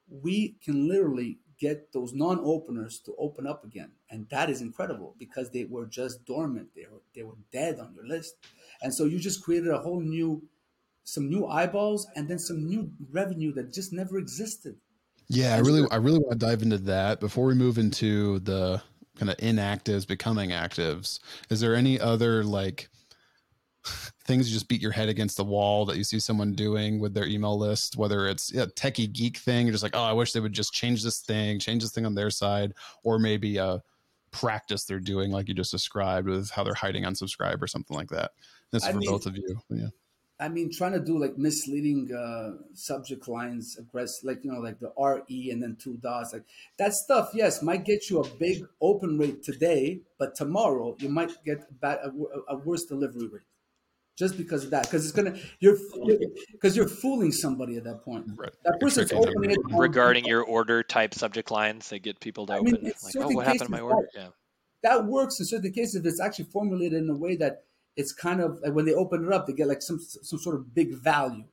[0.10, 5.52] we can literally get those non-openers to open up again, and that is incredible because
[5.52, 6.70] they were just dormant.
[6.76, 8.36] They were they were dead on your list,
[8.82, 10.44] and so you just created a whole new,
[11.04, 14.78] some new eyeballs, and then some new revenue that just never existed.
[15.28, 18.82] Yeah, I really, I really want to dive into that before we move into the
[19.16, 21.20] kind of inactives becoming actives.
[21.50, 22.90] Is there any other like
[24.30, 27.14] things you just beat your head against the wall that you see someone doing with
[27.14, 27.98] their email list?
[27.98, 30.72] Whether it's a techie geek thing, you're just like, oh, I wish they would just
[30.72, 33.82] change this thing, change this thing on their side, or maybe a
[34.32, 38.10] practice they're doing, like you just described, with how they're hiding unsubscribe or something like
[38.10, 38.32] that.
[38.72, 39.60] This is I for mean- both of you.
[39.70, 39.88] Yeah.
[40.42, 44.80] I mean, trying to do like misleading uh, subject lines, aggressive, like you know, like
[44.80, 46.46] the RE and then two dots, like
[46.78, 47.32] that stuff.
[47.34, 51.74] Yes, might get you a big open rate today, but tomorrow you might get a,
[51.74, 53.42] bad, a, a worse delivery rate,
[54.20, 54.84] just because of that.
[54.84, 55.78] Because it's gonna you're
[56.52, 58.26] because you're fooling somebody at that point.
[58.36, 58.52] Right.
[58.64, 62.54] That You're person's opening it regarding your order type subject lines they get people to
[62.54, 64.28] I mean, open in like oh certain what happened to my cases, order yeah
[64.84, 67.64] that works in certain cases if it's actually formulated in a way that
[67.96, 70.56] it's kind of like when they open it up, they get like some some sort
[70.56, 71.44] of big value.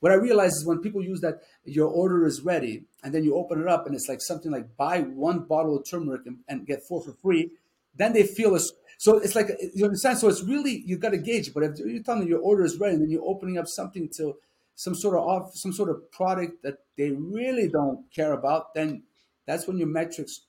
[0.00, 3.36] What I realize is when people use that your order is ready, and then you
[3.36, 6.66] open it up and it's like something like buy one bottle of turmeric and, and
[6.66, 7.52] get four for free,
[7.96, 10.18] then they feel it's so it's like you understand.
[10.18, 11.52] So it's really you've got to gauge.
[11.52, 14.08] But if you're telling them your order is ready, and then you're opening up something
[14.16, 14.34] to
[14.76, 19.02] some sort of off, some sort of product that they really don't care about, then
[19.46, 20.42] that's when your metrics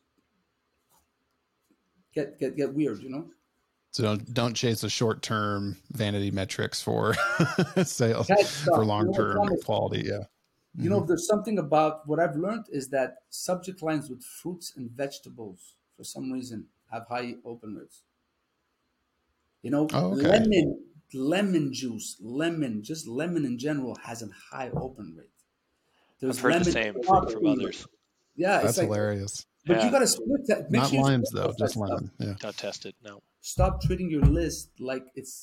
[2.14, 3.02] get get get weird.
[3.02, 3.26] You know.
[3.92, 7.14] So don't don't chase the short term vanity metrics for
[7.84, 10.08] sales for you know, long term Thomas, quality.
[10.08, 10.24] Yeah.
[10.78, 11.08] You know, mm-hmm.
[11.08, 16.04] there's something about what I've learned is that subject lines with fruits and vegetables, for
[16.04, 17.98] some reason, have high open rates.
[19.66, 20.28] You know, Oh, okay.
[20.34, 20.68] lemon,
[21.14, 25.36] lemon juice, lemon, just lemon in general has a high open rate.
[26.30, 27.78] i've heard the same from, from others
[28.36, 29.34] Yeah, That's it's like, hilarious.
[29.68, 29.86] but Yeah.
[29.86, 30.72] you got to split that.
[30.72, 31.90] Make Not sure limes though, just stuff.
[31.90, 32.12] lemon.
[32.26, 32.36] Yeah.
[32.44, 33.16] not tested no
[33.56, 35.36] Stop treating your list like it's,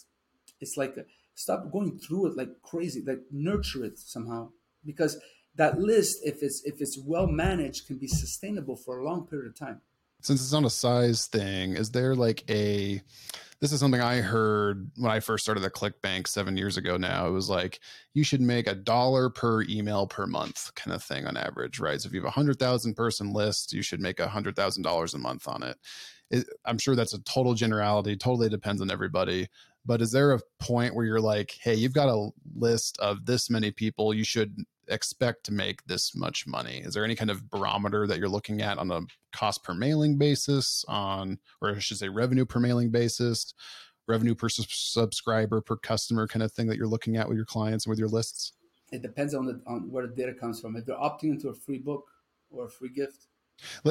[0.63, 1.05] it's like a,
[1.45, 3.01] stop going through it like crazy.
[3.11, 4.43] Like nurture it somehow
[4.91, 5.13] because
[5.61, 9.49] that list, if it's if it's well managed, can be sustainable for a long period
[9.53, 9.79] of time.
[10.23, 13.03] Since it's not a size thing, is there like a
[13.63, 17.29] this is something I heard when I first started the ClickBank seven years ago now.
[17.29, 17.79] It was like
[18.13, 22.01] you should make a dollar per email per month kind of thing on average, right?
[22.01, 24.83] So if you have a hundred thousand person list, you should make a hundred thousand
[24.83, 25.77] dollars a month on it.
[26.33, 26.47] it.
[26.65, 29.47] I'm sure that's a total generality, totally depends on everybody.
[29.87, 33.49] But is there a point where you're like, hey, you've got a list of this
[33.49, 34.57] many people, you should
[34.89, 36.79] expect to make this much money?
[36.79, 39.01] Is there any kind of barometer that you're looking at on a
[39.33, 43.55] cost per mailing basis, on, or I should say, revenue per mailing basis,
[44.07, 47.87] revenue per subscriber per customer kind of thing that you're looking at with your clients
[47.87, 48.53] and with your lists?
[48.91, 50.77] It depends on the on where the data comes from.
[50.77, 52.05] If they're opting into a free book
[52.51, 53.27] or a free gift,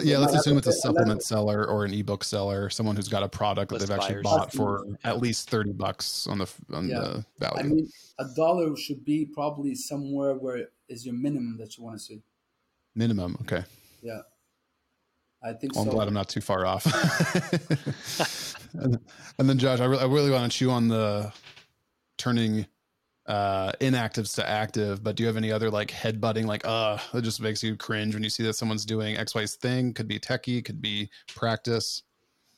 [0.04, 3.30] yeah, let's assume it's a supplement seller or an ebook seller, someone who's got a
[3.30, 7.00] product that they've actually bought for at least thirty bucks on the on yeah.
[7.00, 7.60] the value.
[7.60, 11.98] I mean, a dollar should be probably somewhere where is your minimum that you want
[11.98, 12.22] to see.
[12.96, 13.64] Minimum, okay.
[14.02, 14.22] Yeah,
[15.44, 15.76] I think.
[15.76, 15.96] Well, I'm so.
[15.96, 16.86] glad I'm not too far off.
[18.74, 19.00] and,
[19.40, 21.32] and, then, Josh, I really, I really want to chew on the
[22.18, 22.66] turning
[23.28, 27.22] uh inactives to active but do you have any other like headbutting like uh it
[27.22, 29.94] just makes you cringe when you see that someone's doing xy's thing?
[29.94, 32.02] Could be techie could be practice.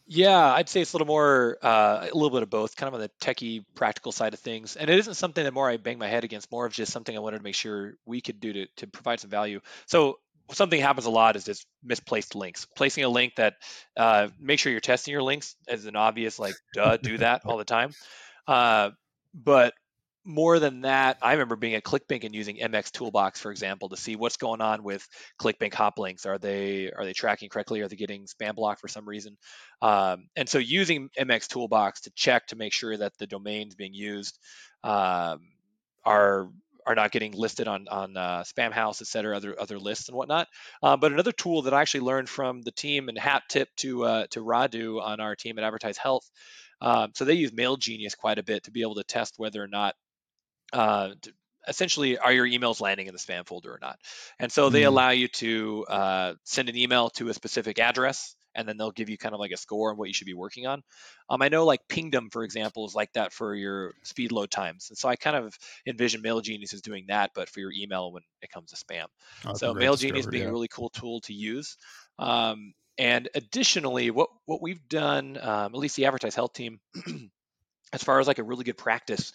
[0.07, 2.93] Yeah i'd say it's a little more uh, a little bit of both kind of
[2.93, 4.75] on the techie practical side of things.
[4.75, 7.15] And it isn't something that more i bang my head against more of just something
[7.15, 9.59] i wanted to make sure we could do to, to provide some value.
[9.85, 10.19] So
[10.51, 12.67] something happens a lot is just misplaced links.
[12.75, 13.55] Placing a link that
[13.97, 17.57] uh, make sure you're testing your links as an obvious like duh do that all
[17.57, 17.91] the time.
[18.47, 18.91] Uh,
[19.33, 19.73] but
[20.25, 23.97] more than that, I remember being at ClickBank and using MX Toolbox, for example, to
[23.97, 25.07] see what's going on with
[25.39, 26.25] ClickBank hop links.
[26.25, 27.81] Are they are they tracking correctly?
[27.81, 29.37] Are they getting spam blocked for some reason?
[29.81, 33.93] Um, and so using MX Toolbox to check to make sure that the domains being
[33.93, 34.39] used
[34.83, 35.39] um,
[36.05, 36.49] are
[36.85, 40.47] are not getting listed on on uh, Spamhaus, et cetera, other other lists and whatnot.
[40.81, 44.03] Uh, but another tool that I actually learned from the team and hat tip to
[44.05, 46.29] uh, to Radu on our team at Advertise Health.
[46.81, 49.63] Um, so they use Mail Genius quite a bit to be able to test whether
[49.63, 49.95] or not
[50.73, 51.09] uh,
[51.67, 53.97] essentially are your emails landing in the spam folder or not
[54.39, 54.87] and so they mm.
[54.87, 59.09] allow you to uh, send an email to a specific address and then they'll give
[59.09, 60.83] you kind of like a score on what you should be working on
[61.29, 64.87] um, i know like pingdom for example is like that for your speed load times
[64.89, 65.57] and so i kind of
[65.87, 69.05] envision mailgenius is doing that but for your email when it comes to spam
[69.45, 70.49] oh, so mailgenius being yeah.
[70.49, 71.77] a really cool tool to use
[72.19, 76.79] um, and additionally what what we've done um, at least the advertise health team
[77.93, 79.31] as far as like a really good practice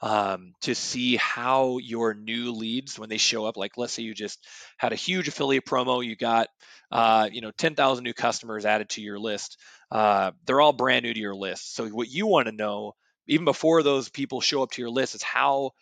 [0.00, 4.14] um, to see how your new leads when they show up like let's say you
[4.14, 4.44] just
[4.76, 6.48] had a huge affiliate promo you got
[6.90, 9.58] uh, you know 10,000 new customers added to your list
[9.90, 11.74] uh, they're all brand new to your list.
[11.74, 12.94] So what you want to know
[13.26, 15.72] even before those people show up to your list is how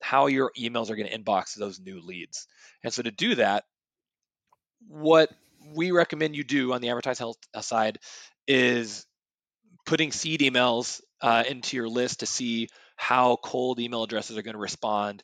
[0.00, 2.46] how your emails are going to inbox those new leads.
[2.82, 3.64] And so to do that
[4.86, 5.30] what
[5.74, 7.98] we recommend you do on the advertise health side
[8.46, 9.06] is
[9.86, 14.54] putting seed emails uh, into your list to see how cold email addresses are going
[14.54, 15.22] to respond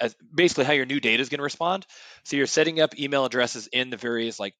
[0.00, 1.86] as basically how your new data is going to respond.
[2.24, 4.54] So you're setting up email addresses in the various like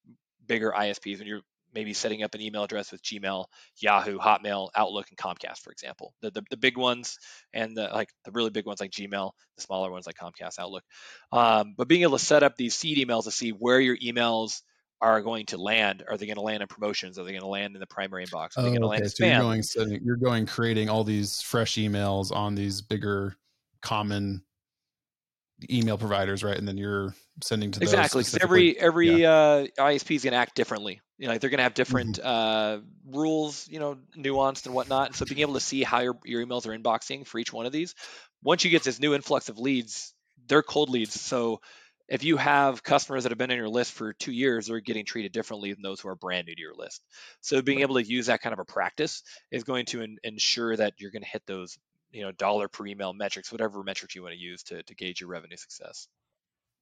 [0.47, 1.41] bigger ISPs when you're
[1.73, 3.45] maybe setting up an email address with Gmail,
[3.79, 6.13] Yahoo, Hotmail, Outlook, and Comcast, for example.
[6.21, 7.17] The, the, the big ones
[7.51, 10.83] and the like the really big ones like Gmail, the smaller ones like Comcast, Outlook.
[11.31, 14.61] Um, but being able to set up these seed emails to see where your emails
[15.03, 16.03] are going to land?
[16.07, 17.19] Are they going to land in promotions?
[17.19, 18.57] Are they going to land in the primary inbox?
[18.57, 18.91] Are they oh, going to okay.
[18.91, 19.29] land in so spam?
[19.31, 23.35] You're going, you're going creating all these fresh emails on these bigger
[23.81, 24.43] common
[25.69, 26.57] email providers, right?
[26.57, 29.31] And then you're sending to exactly because every every yeah.
[29.31, 31.01] uh, ISP is going to act differently.
[31.17, 32.27] You know, like they're going to have different mm-hmm.
[32.27, 35.07] uh, rules, you know, nuanced and whatnot.
[35.07, 37.65] And so being able to see how your, your emails are inboxing for each one
[37.65, 37.95] of these,
[38.41, 40.13] once you get this new influx of leads,
[40.47, 41.19] they're cold leads.
[41.19, 41.61] So
[42.07, 45.05] if you have customers that have been on your list for two years, they're getting
[45.05, 47.03] treated differently than those who are brand new to your list.
[47.41, 50.75] So being able to use that kind of a practice is going to in, ensure
[50.75, 51.77] that you're going to hit those,
[52.11, 55.21] you know, dollar per email metrics, whatever metrics you want to use to, to gauge
[55.21, 56.07] your revenue success.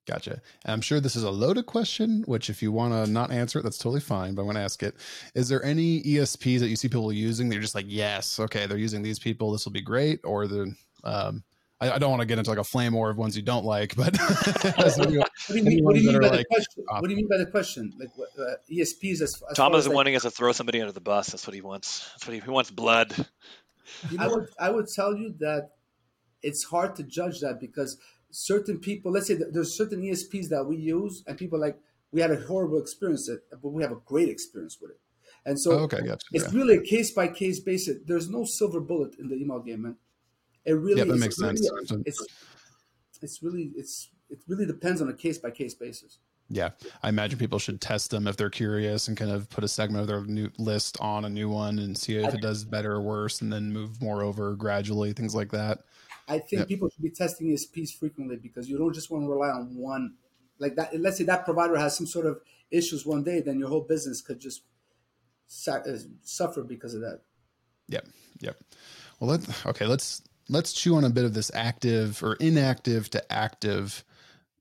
[0.07, 0.41] Gotcha.
[0.65, 3.63] I'm sure this is a loaded question, which if you want to not answer it,
[3.63, 4.33] that's totally fine.
[4.33, 4.95] But I'm going to ask it.
[5.35, 7.49] Is there any ESPs that you see people using?
[7.49, 9.51] They're just like, yes, okay, they're using these people.
[9.51, 10.19] This will be great.
[10.23, 11.43] Or the um,
[11.81, 13.65] I, I, don't want to get into like a flame war of ones you don't
[13.65, 14.15] like, but
[14.75, 15.13] what do
[15.55, 16.85] you mean, what do you mean by the question?
[16.87, 17.91] What do you mean by the question?
[17.99, 20.93] Like what, uh, ESPs as, as Tom is like, wanting us to throw somebody under
[20.93, 21.31] the bus.
[21.31, 22.07] That's what he wants.
[22.11, 22.69] That's what he, he wants.
[22.69, 23.13] Blood.
[24.19, 25.71] I would I would tell you that
[26.43, 27.97] it's hard to judge that because
[28.29, 31.79] certain people, let's say there's certain ESPs that we use, and people like
[32.11, 34.99] we had a horrible experience, but we have a great experience with it.
[35.45, 36.19] And so oh, okay, gotcha.
[36.31, 36.59] it's yeah.
[36.59, 37.97] really a case by case basis.
[38.05, 39.95] There's no silver bullet in the email game, man
[40.65, 41.91] It really yeah, that makes really, sense.
[42.05, 42.25] It's
[43.21, 46.19] it's really it's it really depends on a case by case basis.
[46.49, 49.69] Yeah, I imagine people should test them if they're curious and kind of put a
[49.69, 52.93] segment of their new list on a new one and see if it does better
[52.93, 55.79] or worse, and then move more over gradually, things like that.
[56.27, 59.47] I think people should be testing piece frequently because you don't just want to rely
[59.47, 60.15] on one.
[60.59, 63.69] Like that, let's say that provider has some sort of issues one day, then your
[63.69, 64.63] whole business could just
[65.67, 65.79] uh,
[66.23, 67.21] suffer because of that.
[67.87, 68.07] Yep,
[68.41, 68.57] yep.
[69.19, 69.85] Well, let okay.
[69.85, 70.21] Let's
[70.51, 74.03] let's chew on a bit of this active or inactive to active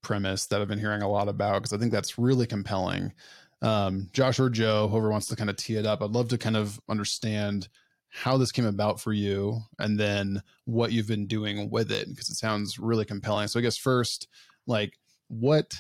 [0.03, 3.12] premise that I've been hearing a lot about because I think that's really compelling.
[3.61, 6.38] Um, Josh or Joe, whoever wants to kind of tee it up, I'd love to
[6.38, 7.68] kind of understand
[8.09, 12.30] how this came about for you and then what you've been doing with it because
[12.30, 13.49] it sounds really compelling.
[13.49, 14.28] So I guess first,
[14.66, 14.97] like
[15.28, 15.74] what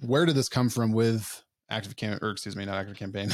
[0.00, 3.30] where did this come from with ActiveCampaign or excuse me not ActiveCampaign.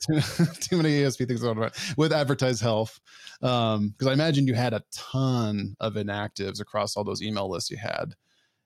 [0.00, 3.00] Too, too, many ASP things going about with Advertise Health.
[3.42, 7.70] Um because i imagine you had a ton of inactives across all those email lists
[7.70, 8.14] you had.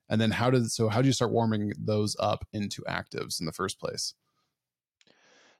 [0.09, 3.45] And then how did so how do you start warming those up into actives in
[3.45, 4.13] the first place?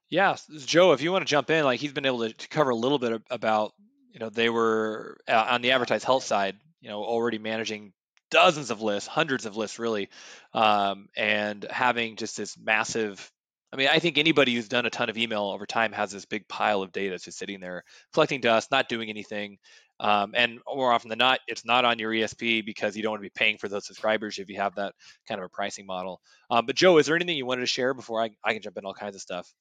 [0.09, 0.35] Yeah
[0.65, 2.99] joe if you want to jump in like he's been able to cover a little
[2.99, 3.73] bit about
[4.11, 7.93] you know they were uh, on the Advertise Health side you know already managing
[8.31, 10.09] dozens of lists, hundreds of lists really,
[10.53, 13.31] um, and having just this massive.
[13.73, 16.25] I mean, I think anybody who's done a ton of email over time has this
[16.25, 19.59] big pile of data just sitting there collecting dust, not doing anything.
[20.01, 23.21] Um, and more often than not, it's not on your ESP because you don't want
[23.21, 24.95] to be paying for those subscribers if you have that
[25.27, 26.19] kind of a pricing model.
[26.49, 28.77] Um, but Joe, is there anything you wanted to share before I, I can jump
[28.77, 29.53] in all kinds of stuff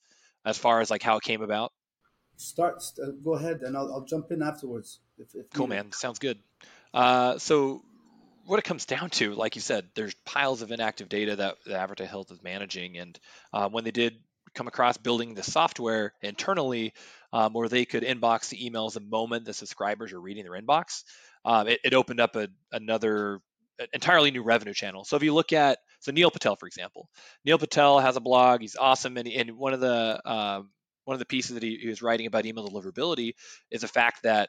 [0.46, 1.72] as far as like how it came about?
[2.36, 5.00] Start, uh, go ahead, and I'll, I'll, jump in afterwards.
[5.18, 5.92] If, if cool, man.
[5.92, 6.38] Sounds good.
[6.94, 7.82] Uh, so
[8.50, 12.08] what it comes down to, like you said, there's piles of inactive data that Advertise
[12.08, 12.98] Health is managing.
[12.98, 13.16] And
[13.52, 14.16] uh, when they did
[14.56, 16.92] come across building the software internally
[17.32, 21.04] um, where they could inbox the emails the moment the subscribers are reading their inbox,
[21.44, 23.40] um, it, it, opened up a, another
[23.92, 25.04] entirely new revenue channel.
[25.04, 27.08] So if you look at, so Neil Patel, for example,
[27.44, 28.62] Neil Patel has a blog.
[28.62, 29.16] He's awesome.
[29.16, 30.70] And, and one of the, um,
[31.04, 33.34] one of the pieces that he, he was writing about email deliverability
[33.70, 34.48] is the fact that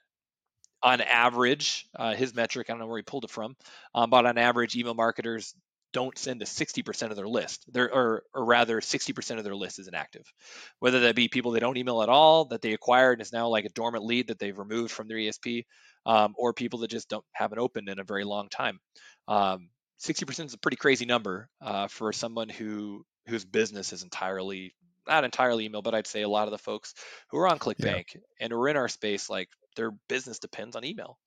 [0.84, 3.56] on average, uh, his metric, I don't know where he pulled it from,
[3.94, 5.54] um, but on average, email marketers
[5.94, 9.80] don't send to 60% of their list, They're, or, or rather 60% of their list
[9.80, 10.24] is inactive.
[10.80, 13.50] Whether that be people they don't email at all, that they acquired and is now
[13.50, 15.66] like a dormant lead that they've removed from their ESP,
[16.06, 18.80] um, or people that just don't haven't opened in a very long time.
[19.28, 19.70] Um,
[20.02, 24.74] 60% is a pretty crazy number uh, for someone who whose business is entirely
[25.08, 26.94] not entirely email, but I'd say a lot of the folks
[27.30, 28.22] who are on ClickBank yeah.
[28.40, 31.18] and are in our space, like their business depends on email.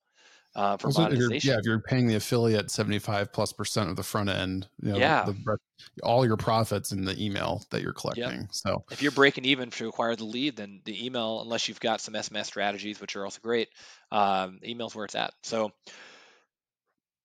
[0.55, 4.03] Uh, for also, If yeah, if you're paying the affiliate 75 plus percent of the
[4.03, 5.25] front end, you know, yeah.
[5.25, 5.57] The,
[6.01, 8.23] all your profits in the email that you're collecting.
[8.23, 8.47] Yep.
[8.51, 11.99] So if you're breaking even to acquire the lead, then the email, unless you've got
[11.99, 13.67] some SMS strategies, which are also great,
[14.13, 15.33] um, email's where it's at.
[15.43, 15.73] So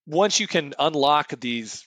[0.07, 1.87] once you can unlock these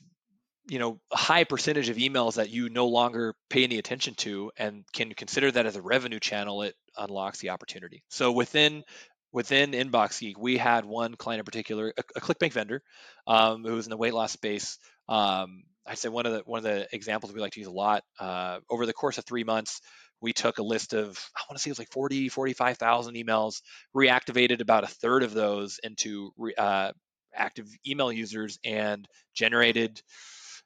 [0.67, 4.51] you know a high percentage of emails that you no longer pay any attention to
[4.57, 8.03] and can consider that as a revenue channel it unlocks the opportunity.
[8.09, 8.83] So within
[9.31, 12.81] within inbox geek we had one client in particular a, a clickbank vendor
[13.27, 14.77] um, who was in the weight loss space.
[15.09, 17.71] Um, i said one of the one of the examples we like to use a
[17.71, 19.81] lot uh, over the course of three months
[20.21, 23.61] we took a list of i want to say it was like 40 45000 emails
[23.95, 26.91] reactivated about a third of those into uh,
[27.35, 30.01] active email users and generated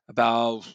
[0.09, 0.65] about,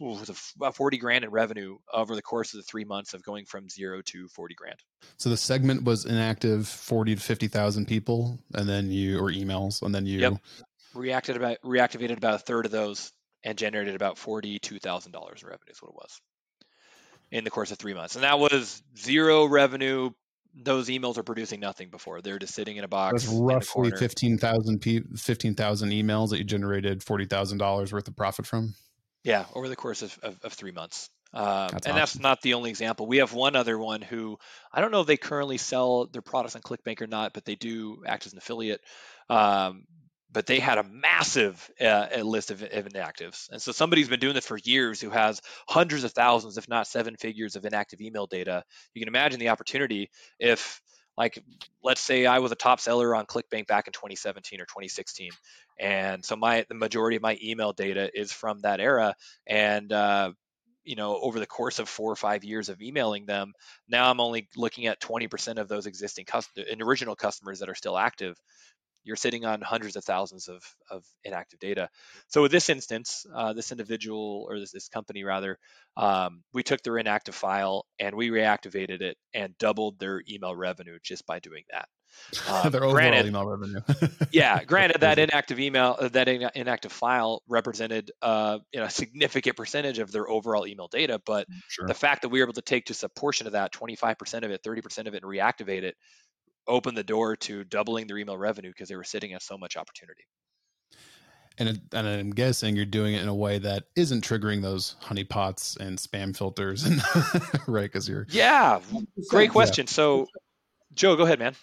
[0.57, 3.69] about 40 grand in revenue over the course of the three months of going from
[3.69, 4.79] zero to 40 grand.
[5.17, 9.95] So the segment was inactive 40 to 50,000 people and then you, or emails, and
[9.95, 10.35] then you yep.
[10.95, 13.13] reacted about, reactivated about a third of those
[13.45, 16.21] and generated about $42,000 in revenue is what it was
[17.31, 18.15] in the course of three months.
[18.15, 20.11] And that was zero revenue.
[20.55, 22.21] Those emails are producing nothing before.
[22.21, 23.25] They're just sitting in a box.
[23.25, 28.75] That's roughly 15,000 15,000 emails that you generated $40,000 worth of profit from.
[29.25, 31.11] Yeah, over the course of, of, of three months.
[31.35, 31.97] Um, that's and awesome.
[31.97, 33.07] that's not the only example.
[33.07, 34.39] We have one other one who
[34.73, 37.55] I don't know if they currently sell their products on ClickBank or not, but they
[37.55, 38.81] do act as an affiliate.
[39.31, 39.85] Um,
[40.31, 43.51] but they had a massive uh, list of, of, inactives.
[43.51, 46.87] And so somebody's been doing this for years who has hundreds of thousands, if not
[46.87, 48.65] seven figures of inactive email data.
[48.95, 50.81] You can imagine the opportunity if
[51.17, 51.43] like
[51.83, 55.31] let's say I was a top seller on ClickBank back in 2017 or 2016,
[55.79, 59.15] and so my the majority of my email data is from that era,
[59.47, 60.33] and uh,
[60.85, 63.53] you know over the course of four or five years of emailing them,
[63.89, 67.99] now I'm only looking at 20% of those existing custom, original customers that are still
[67.99, 68.41] active
[69.05, 71.89] you're sitting on hundreds of thousands of, of inactive data.
[72.29, 75.59] So with this instance, uh, this individual or this, this company rather,
[75.97, 80.99] um, we took their inactive file and we reactivated it and doubled their email revenue
[81.03, 81.89] just by doing that.
[82.49, 83.81] Um, Their overall granted, email revenue.
[84.33, 89.57] yeah, granted that inactive email, uh, that inactive file represented uh, you know, a significant
[89.57, 91.87] percentage of their overall email data, but sure.
[91.87, 94.51] the fact that we were able to take just a portion of that, 25% of
[94.51, 95.97] it, 30% of it, and reactivate it,
[96.67, 99.77] opened the door to doubling their email revenue because they were sitting at so much
[99.77, 100.25] opportunity.
[101.59, 105.77] And, and I'm guessing you're doing it in a way that isn't triggering those honeypots
[105.79, 107.03] and spam filters, and
[107.67, 107.83] right?
[107.83, 108.81] Because you're yeah,
[109.29, 109.85] great question.
[109.87, 109.93] Yeah.
[109.93, 110.27] So,
[110.95, 111.55] Joe, go ahead, man.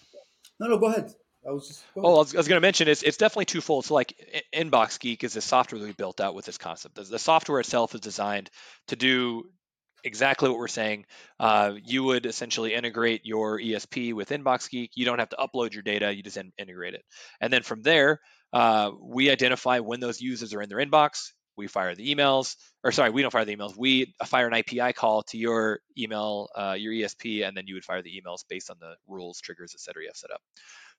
[0.60, 1.12] No, no, go ahead.
[1.46, 1.84] I was just.
[1.96, 3.86] Oh, I was, was going to mention it's it's definitely twofold.
[3.86, 4.14] So, like
[4.54, 6.94] Inbox Geek is the software that we built out with this concept.
[6.94, 8.50] The, the software itself is designed
[8.88, 9.50] to do
[10.04, 11.06] exactly what we're saying.
[11.38, 14.92] Uh, you would essentially integrate your ESP with Inbox Geek.
[14.94, 17.04] You don't have to upload your data; you just in- integrate it,
[17.40, 18.20] and then from there
[18.52, 21.32] uh, we identify when those users are in their inbox.
[21.56, 23.76] We fire the emails, or sorry, we don't fire the emails.
[23.76, 27.84] We fire an API call to your email, uh, your ESP, and then you would
[27.84, 30.40] fire the emails based on the rules, triggers, et cetera you have set up.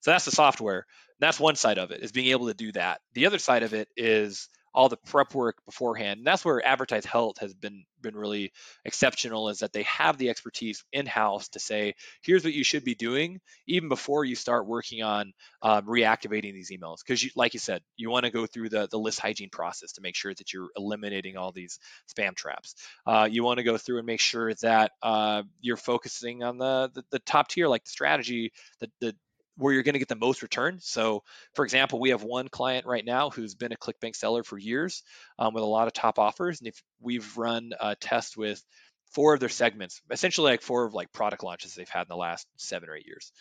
[0.02, 0.86] So that's the software.
[1.20, 3.02] That's one side of it is being able to do that.
[3.14, 6.20] The other side of it is all the prep work beforehand.
[6.20, 8.52] And that's where Advertise Health has been been really
[8.84, 11.94] exceptional is that they have the expertise in house to say,
[12.24, 16.72] here's what you should be doing even before you start working on um, reactivating these
[16.72, 16.98] emails.
[17.06, 20.02] Because, like you said, you want to go through the the list hygiene process to
[20.02, 21.80] make sure that you're eliminating all these
[22.12, 22.76] spam traps.
[23.06, 26.90] Uh, you want to go through and make sure that uh, you're focusing on the,
[26.94, 29.16] the, the top tier, like the strategy, the the
[29.58, 30.80] where you're going to get the most return.
[30.82, 31.24] So,
[31.54, 35.04] for example, we have one client right now who's been a ClickBank seller for years
[35.38, 38.64] um, with a lot of top offers, and if we've run a test with
[39.12, 42.16] four of their segments, essentially like four of like product launches they've had in the
[42.16, 43.32] last seven or eight years.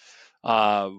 [0.42, 0.90] Uh,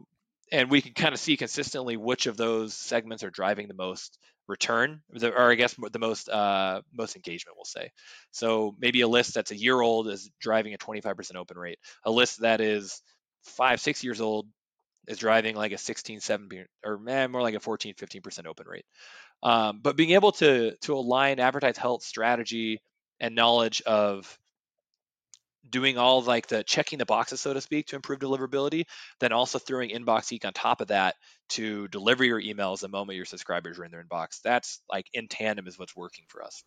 [0.51, 4.17] and we can kind of see consistently which of those segments are driving the most
[4.47, 7.91] return, or I guess the most uh, most engagement, we'll say.
[8.31, 11.79] So maybe a list that's a year old is driving a 25% open rate.
[12.03, 13.01] A list that is
[13.43, 14.47] five, six years old
[15.07, 18.85] is driving like a 16, 17, or man, more like a 14, 15% open rate.
[19.43, 22.79] Um, but being able to to align advertise health strategy
[23.19, 24.37] and knowledge of
[25.69, 28.85] doing all like the checking the boxes, so to speak, to improve deliverability,
[29.19, 31.15] then also throwing Inbox Geek on top of that
[31.49, 34.41] to deliver your emails the moment your subscribers are in their inbox.
[34.43, 36.63] That's like in tandem is what's working for us.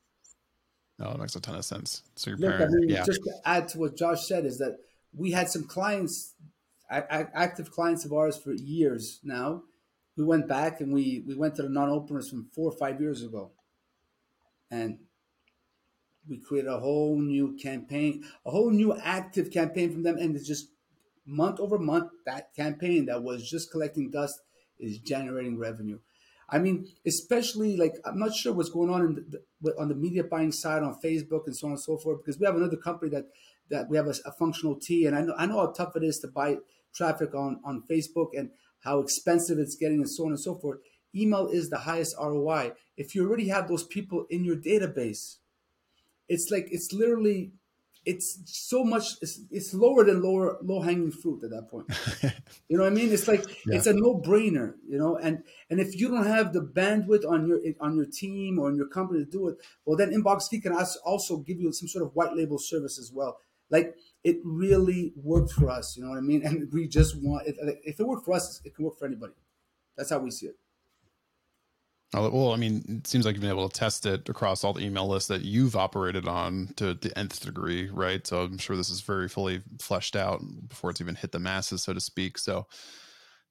[1.01, 2.03] Oh, it makes a ton of sense.
[2.17, 3.05] So your Look, I mean, yeah.
[3.05, 4.79] just to add to what Josh said is that
[5.17, 6.35] we had some clients
[6.91, 9.63] active clients of ours for years now.
[10.17, 13.23] We went back and we we went to the non-openers from four or five years
[13.23, 13.51] ago,
[14.71, 14.99] and
[16.29, 20.47] we created a whole new campaign, a whole new active campaign from them, and it's
[20.47, 20.69] just
[21.27, 24.41] month over month that campaign that was just collecting dust
[24.79, 25.99] is generating revenue.
[26.55, 29.27] I mean, especially like I'm not sure what's going on in
[29.61, 32.39] the, on the media buying side on Facebook and so on and so forth because
[32.39, 33.25] we have another company that
[33.71, 36.05] that we have a, a functional T, and I know I know how tough it
[36.05, 36.59] is to buy
[36.95, 38.51] traffic on, on Facebook and
[38.85, 40.79] how expensive it's getting and so on and so forth.
[41.13, 42.73] Email is the highest ROI.
[42.97, 45.39] If you already have those people in your database,
[46.29, 47.51] it's like it's literally
[48.07, 51.87] it's so much it's, it's lower than lower low hanging fruit at that point
[52.69, 53.77] you know what i mean it's like yeah.
[53.77, 57.47] it's a no brainer you know and and if you don't have the bandwidth on
[57.47, 60.63] your on your team or in your company to do it well then inbox geek
[60.65, 63.39] can also give you some sort of white label service as well
[63.71, 65.97] like it really worked for us.
[65.97, 66.43] You know what I mean?
[66.47, 69.35] And we just want it, if it worked for us, it can work for anybody.
[69.97, 70.57] That's how we see it.
[72.15, 74.73] Uh, well, I mean, it seems like you've been able to test it across all
[74.73, 78.25] the email lists that you've operated on to the nth degree, right?
[78.25, 81.83] So I'm sure this is very fully fleshed out before it's even hit the masses,
[81.83, 82.39] so to speak.
[82.39, 82.67] So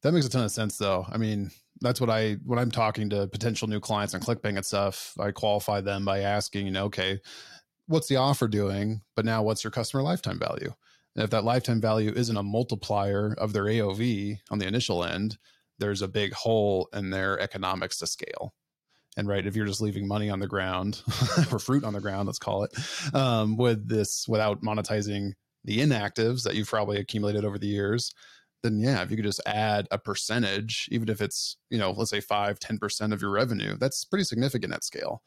[0.01, 1.05] that makes a ton of sense, though.
[1.11, 1.51] I mean,
[1.81, 5.31] that's what I when I'm talking to potential new clients on ClickBank and stuff, I
[5.31, 7.19] qualify them by asking, you know, okay,
[7.87, 9.01] what's the offer doing?
[9.15, 10.73] But now what's your customer lifetime value?
[11.15, 15.37] And if that lifetime value isn't a multiplier of their AOV on the initial end,
[15.83, 18.53] there's a big hole in their economics to scale.
[19.17, 21.01] And right, if you're just leaving money on the ground
[21.51, 22.71] or fruit on the ground, let's call it,
[23.13, 25.33] um, with this without monetizing
[25.65, 28.13] the inactives that you've probably accumulated over the years,
[28.63, 32.09] then yeah, if you could just add a percentage, even if it's, you know, let's
[32.09, 35.21] say five, 10% of your revenue, that's pretty significant at scale.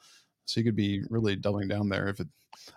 [0.47, 2.09] So you could be really doubling down there.
[2.09, 2.29] If it,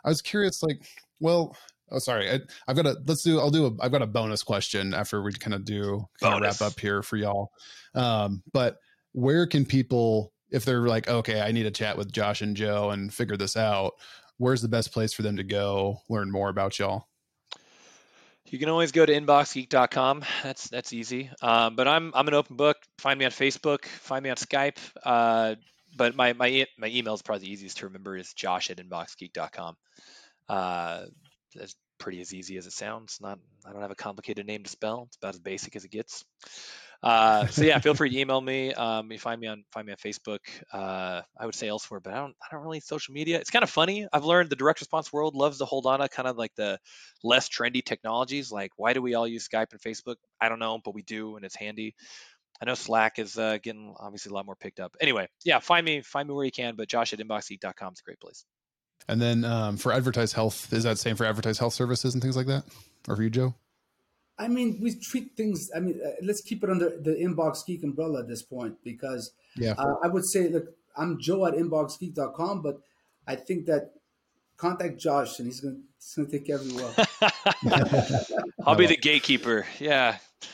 [0.03, 0.81] I was curious, like,
[1.21, 1.55] well,
[1.91, 4.43] oh, sorry, I, have got a, let's do, I'll do a, I've got a bonus
[4.43, 7.51] question after we kind of do kind of wrap up here for y'all.
[7.95, 8.77] Um, but
[9.13, 12.89] where can people, if they're like, okay, I need to chat with Josh and Joe
[12.91, 13.93] and figure this out,
[14.37, 17.07] where's the best place for them to go learn more about y'all?
[18.45, 20.23] You can always go to inboxgeek.com.
[20.41, 21.29] That's that's easy.
[21.39, 22.77] Um, but I'm I'm an open book.
[22.97, 23.85] Find me on Facebook.
[23.85, 24.77] Find me on Skype.
[25.03, 25.55] Uh,
[25.95, 29.75] but my my my email is probably the easiest to remember is josh at inboxgeek.com.
[30.47, 31.05] Uh,
[31.99, 33.19] pretty as easy as it sounds.
[33.21, 35.05] Not I don't have a complicated name to spell.
[35.07, 36.25] It's about as basic as it gets.
[37.01, 38.73] Uh, so yeah, feel free to email me.
[38.73, 40.39] Um, you find me on find me on Facebook.
[40.73, 43.39] Uh, I would say elsewhere, but I don't I don't really social media.
[43.39, 44.07] It's kind of funny.
[44.11, 46.79] I've learned the direct response world loves to hold on to kind of like the
[47.23, 48.51] less trendy technologies.
[48.51, 50.15] Like why do we all use Skype and Facebook?
[50.41, 51.95] I don't know, but we do, and it's handy.
[52.61, 54.97] I know Slack is uh, getting obviously a lot more picked up.
[54.99, 56.75] Anyway, yeah, find me find me where you can.
[56.75, 58.45] But Josh at inboxgeek.com is a great place.
[59.09, 62.37] And then um, for advertise health, is that same for advertise health services and things
[62.37, 62.63] like that,
[63.07, 63.55] or for you, Joe?
[64.37, 65.71] I mean, we treat things.
[65.75, 69.31] I mean, uh, let's keep it under the Inbox Geek umbrella at this point because
[69.55, 72.81] yeah, uh, I would say, look, I'm Joe at inboxgeek.com, but
[73.25, 73.93] I think that
[74.57, 76.93] contact Josh and he's gonna he's gonna take care of you well.
[78.67, 79.65] I'll be the gatekeeper.
[79.79, 80.17] Yeah.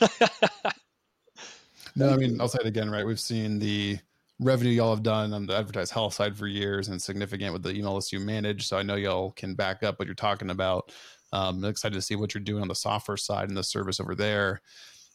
[1.94, 3.04] no, I mean, I'll say it again, right?
[3.04, 3.98] We've seen the
[4.38, 7.74] revenue y'all have done on the Advertise Health side for years and significant with the
[7.74, 8.66] email list you manage.
[8.66, 10.92] So I know y'all can back up what you're talking about.
[11.32, 14.00] Um, I'm excited to see what you're doing on the software side and the service
[14.00, 14.60] over there.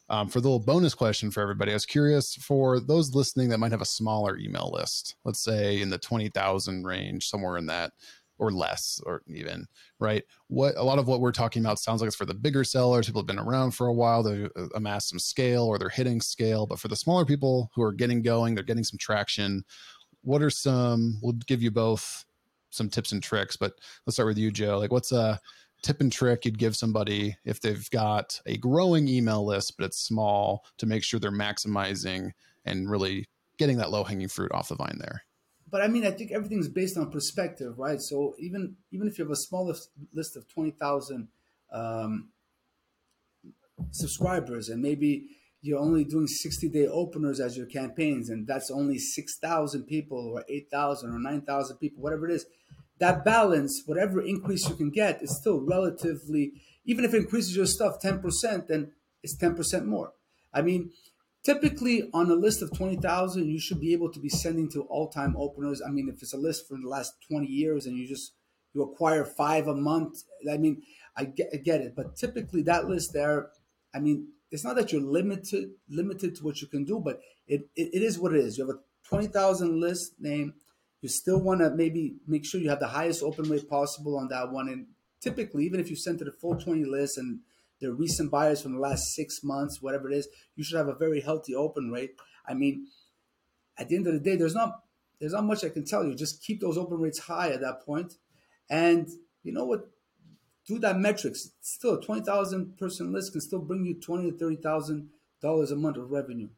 [0.10, 3.60] Um, for the little bonus question for everybody, I was curious for those listening that
[3.60, 7.94] might have a smaller email list, let's say in the 20,000 range, somewhere in that
[8.42, 9.68] or less or even
[10.00, 10.24] right?
[10.48, 13.06] What a lot of what we're talking about sounds like it's for the bigger sellers
[13.06, 16.20] people have been around for a while they uh, amassed some scale or they're hitting
[16.20, 19.64] scale but for the smaller people who are getting going they're getting some traction
[20.24, 22.26] what are some we'll give you both
[22.72, 23.74] some tips and tricks but
[24.06, 24.80] let's start with you joe.
[24.80, 25.40] Like what's a
[25.84, 30.00] tip and trick you'd give somebody if they've got a growing email list but it's
[30.00, 32.32] small to make sure they're maximizing
[32.66, 33.28] and really
[33.58, 35.24] getting that low hanging fruit off the vine there
[35.72, 38.00] but I mean, I think everything's based on perspective, right?
[38.02, 39.74] So even even if you have a small
[40.14, 41.30] list of twenty thousand
[41.72, 42.30] um,
[43.92, 45.28] subscribers, and maybe
[45.62, 50.34] you're only doing sixty day openers as your campaigns, and that's only six thousand people,
[50.36, 52.46] or eight thousand, or nine thousand people, whatever it is.
[53.00, 56.54] That balance, whatever increase you can get, is still relatively.
[56.86, 58.92] Even if it increases your stuff ten percent, then
[59.24, 60.12] it's ten percent more.
[60.54, 60.92] I mean,
[61.44, 65.10] Typically, on a list of 20,000, you should be able to be sending to all
[65.10, 65.82] time openers.
[65.86, 68.34] I mean, if it's a list from the last 20 years and you just
[68.74, 70.84] you acquire five a month, I mean,
[71.16, 71.96] I get, I get it.
[71.96, 73.50] But typically, that list there,
[73.94, 77.70] I mean, it's not that you're limited limited to what you can do, but it,
[77.76, 78.58] it, it is what it is.
[78.58, 80.54] You have a 20,000 list name.
[81.02, 84.28] You still want to maybe make sure you have the highest open rate possible on
[84.28, 84.70] that one.
[84.70, 84.88] And
[85.20, 87.40] typically, even if you send to the full 20 list and
[87.82, 90.96] they're recent buyers from the last six months, whatever it is, you should have a
[90.96, 92.12] very healthy open rate.
[92.48, 92.88] I mean,
[93.78, 94.84] at the end of the day, there's not
[95.20, 96.16] there's not much I can tell you.
[96.16, 98.14] Just keep those open rates high at that point,
[98.70, 99.08] and
[99.44, 99.90] you know what?
[100.68, 101.50] Do that metrics.
[101.62, 105.10] Still, a twenty thousand person list can still bring you twenty to thirty thousand
[105.42, 106.50] dollars a month of revenue.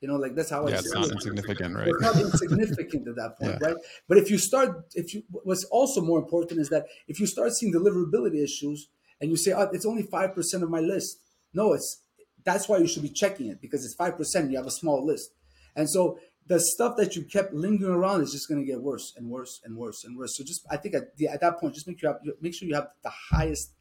[0.00, 1.12] You know, like that's how yeah, I it's not it.
[1.12, 1.88] insignificant, right?
[1.88, 3.68] It's not insignificant at that point, yeah.
[3.68, 3.76] right?
[4.08, 7.52] But if you start, if you, what's also more important is that if you start
[7.52, 8.88] seeing deliverability issues,
[9.20, 11.18] and you say, oh, it's only 5% of my list.
[11.52, 12.02] No, it's
[12.44, 14.50] that's why you should be checking it because it's 5%.
[14.50, 15.32] You have a small list.
[15.76, 19.12] And so the stuff that you kept lingering around is just going to get worse
[19.16, 20.36] and worse and worse and worse.
[20.36, 22.54] So just, I think at, the, at that point, just make sure, you have, make
[22.54, 23.72] sure you have the highest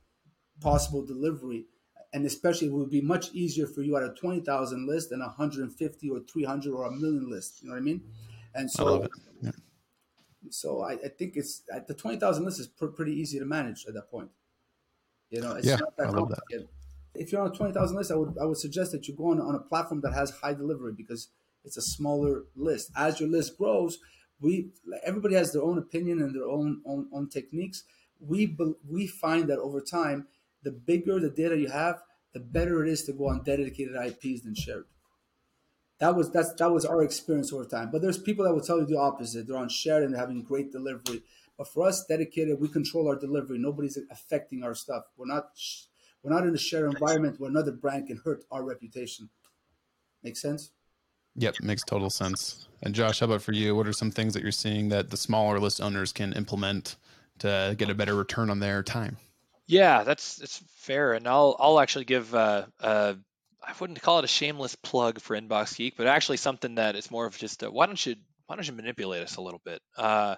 [0.62, 1.66] possible delivery.
[2.12, 5.28] And especially it would be much easier for you at a 20,000 list than a
[5.28, 7.62] 150 or 300 or a million list.
[7.62, 8.04] You know what I mean?
[8.56, 9.08] And so,
[9.42, 9.52] yeah.
[10.50, 13.94] so I, I, think it's the 20,000 list is pr- pretty easy to manage at
[13.94, 14.30] that point.
[15.30, 16.68] You know, it's yeah, not that I love that.
[17.16, 19.32] If you're on a twenty thousand list, I would I would suggest that you go
[19.32, 21.30] on on a platform that has high delivery because
[21.64, 22.92] it's a smaller list.
[22.96, 24.00] As your list grows,
[24.40, 24.70] we
[25.04, 27.84] everybody has their own opinion and their own own, own techniques.
[28.20, 28.58] We
[28.88, 30.28] we find that over time,
[30.64, 32.02] the bigger the data you have,
[32.34, 34.86] the better it is to go on dedicated IPs than shared.
[36.00, 37.92] That was that's that was our experience over time.
[37.92, 39.48] But there's people that will tell you the opposite.
[39.48, 41.24] They're on shared and they're having great delivery.
[41.60, 43.58] But for us, dedicated, we control our delivery.
[43.60, 45.04] Nobody's affecting our stuff.
[45.18, 45.50] We're not
[46.24, 49.30] we're not in a shared environment where another brand can hurt our reputation.
[50.24, 50.72] Make sense?
[51.36, 52.70] Yep, makes total sense.
[52.82, 53.76] And Josh, how about for you?
[53.76, 56.96] What are some things that you're seeing that the smaller list owners can implement
[57.40, 59.18] to get a better return on their time?
[59.68, 63.16] Yeah, that's that's fair, and I'll I'll actually give uh, uh,
[63.62, 67.12] I wouldn't call it a shameless plug for Inbox Geek, but actually something that is
[67.12, 68.16] more of just a, why don't you
[68.48, 69.82] why don't you manipulate us a little bit?
[69.98, 70.38] Uh,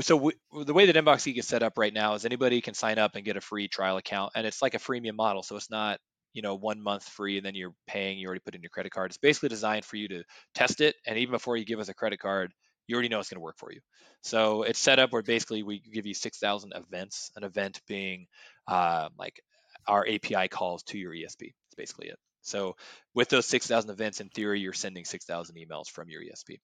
[0.00, 0.32] so we,
[0.64, 3.14] the way that Inbox Geek is set up right now is anybody can sign up
[3.14, 5.42] and get a free trial account, and it's like a freemium model.
[5.42, 6.00] So it's not
[6.32, 8.18] you know one month free and then you're paying.
[8.18, 9.10] You already put in your credit card.
[9.10, 11.94] It's basically designed for you to test it, and even before you give us a
[11.94, 12.52] credit card,
[12.86, 13.80] you already know it's going to work for you.
[14.22, 17.30] So it's set up where basically we give you 6,000 events.
[17.36, 18.26] An event being
[18.66, 19.40] uh, like
[19.86, 21.38] our API calls to your ESP.
[21.38, 22.18] That's basically it.
[22.42, 22.76] So
[23.14, 26.58] with those 6,000 events, in theory, you're sending 6,000 emails from your ESP.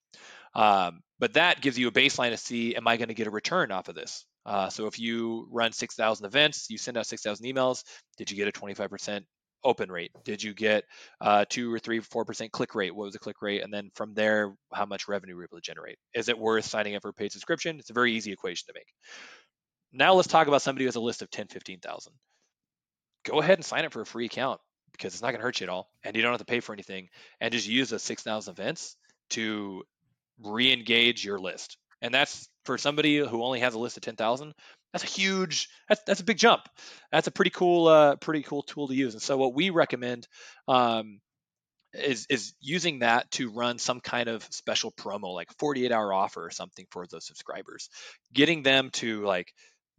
[0.54, 3.30] Um, but that gives you a baseline to see, am I going to get a
[3.30, 4.24] return off of this?
[4.44, 7.82] Uh, so if you run 6,000 events, you send out 6,000 emails.
[8.16, 9.22] Did you get a 25%
[9.64, 10.12] open rate?
[10.24, 10.84] Did you get
[11.20, 12.94] uh, two or three, four percent click rate?
[12.94, 13.62] What was the click rate?
[13.62, 15.98] And then from there, how much revenue were able to generate?
[16.14, 17.78] Is it worth signing up for a paid subscription?
[17.78, 18.86] It's a very easy equation to make.
[19.92, 22.12] Now let's talk about somebody who has a list of 10, 15,000.
[23.24, 24.60] Go ahead and sign up for a free account
[24.97, 26.61] because it's not going to hurt you at all, and you don't have to pay
[26.61, 27.09] for anything.
[27.40, 28.97] And just use those 6,000 events
[29.30, 29.82] to
[30.42, 31.76] re-engage your list.
[32.03, 34.53] And that's for somebody who only has a list of 10,000
[34.92, 36.62] that's a huge that's, that's a big jump
[37.12, 40.26] that's a pretty cool uh, pretty cool tool to use and so what we recommend
[40.68, 41.20] um,
[41.92, 46.44] is is using that to run some kind of special promo like 48 hour offer
[46.44, 47.88] or something for those subscribers
[48.32, 49.53] getting them to like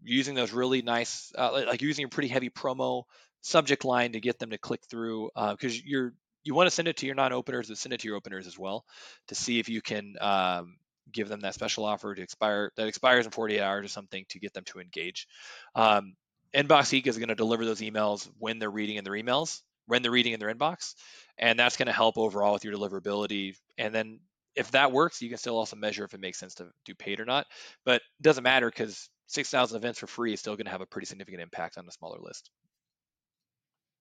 [0.03, 3.03] using those really nice uh, like using a pretty heavy promo
[3.41, 6.13] subject line to get them to click through because uh, you're
[6.43, 8.57] you want to send it to your non-openers but send it to your openers as
[8.57, 8.85] well
[9.27, 10.77] to see if you can um,
[11.11, 14.39] give them that special offer to expire that expires in 48 hours or something to
[14.39, 15.27] get them to engage.
[15.75, 16.15] Um,
[16.53, 20.01] Inbox Geek is going to deliver those emails when they're reading in their emails, when
[20.01, 20.95] they're reading in their inbox,
[21.37, 23.55] and that's going to help overall with your deliverability.
[23.77, 24.19] And then
[24.55, 27.19] if that works, you can still also measure if it makes sense to do paid
[27.19, 27.45] or not.
[27.85, 30.85] But it doesn't matter because 6,000 events for free is still going to have a
[30.85, 32.49] pretty significant impact on a smaller list.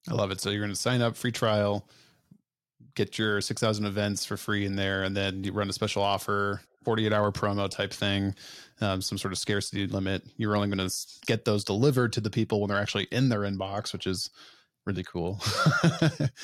[0.09, 0.41] I love it.
[0.41, 1.89] So you're going to sign up, free trial,
[2.95, 6.61] get your 6,000 events for free in there, and then you run a special offer
[6.85, 8.35] 48 hour promo type thing,
[8.81, 10.23] um, some sort of scarcity limit.
[10.37, 10.95] You're only going to
[11.27, 14.31] get those delivered to the people when they're actually in their inbox, which is
[14.87, 15.41] really cool.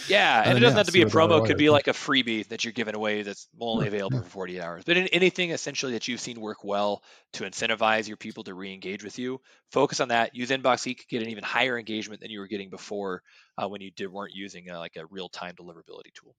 [0.08, 1.86] yeah, and, and it doesn't yeah, have to be a promo; it could be like
[1.86, 4.84] a freebie that you're giving away that's only available for 48 hours.
[4.84, 7.02] But in anything essentially that you've seen work well
[7.34, 9.40] to incentivize your people to re-engage with you,
[9.70, 10.34] focus on that.
[10.34, 13.22] Use Inbox Geek, get an even higher engagement than you were getting before
[13.56, 16.34] uh, when you did, weren't using uh, like a real-time deliverability tool.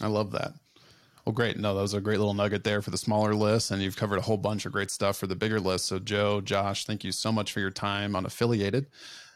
[0.00, 0.52] I love that.
[1.26, 1.58] Well, great.
[1.58, 4.18] No, that was a great little nugget there for the smaller list, and you've covered
[4.18, 5.84] a whole bunch of great stuff for the bigger list.
[5.86, 8.86] So, Joe, Josh, thank you so much for your time on Affiliated.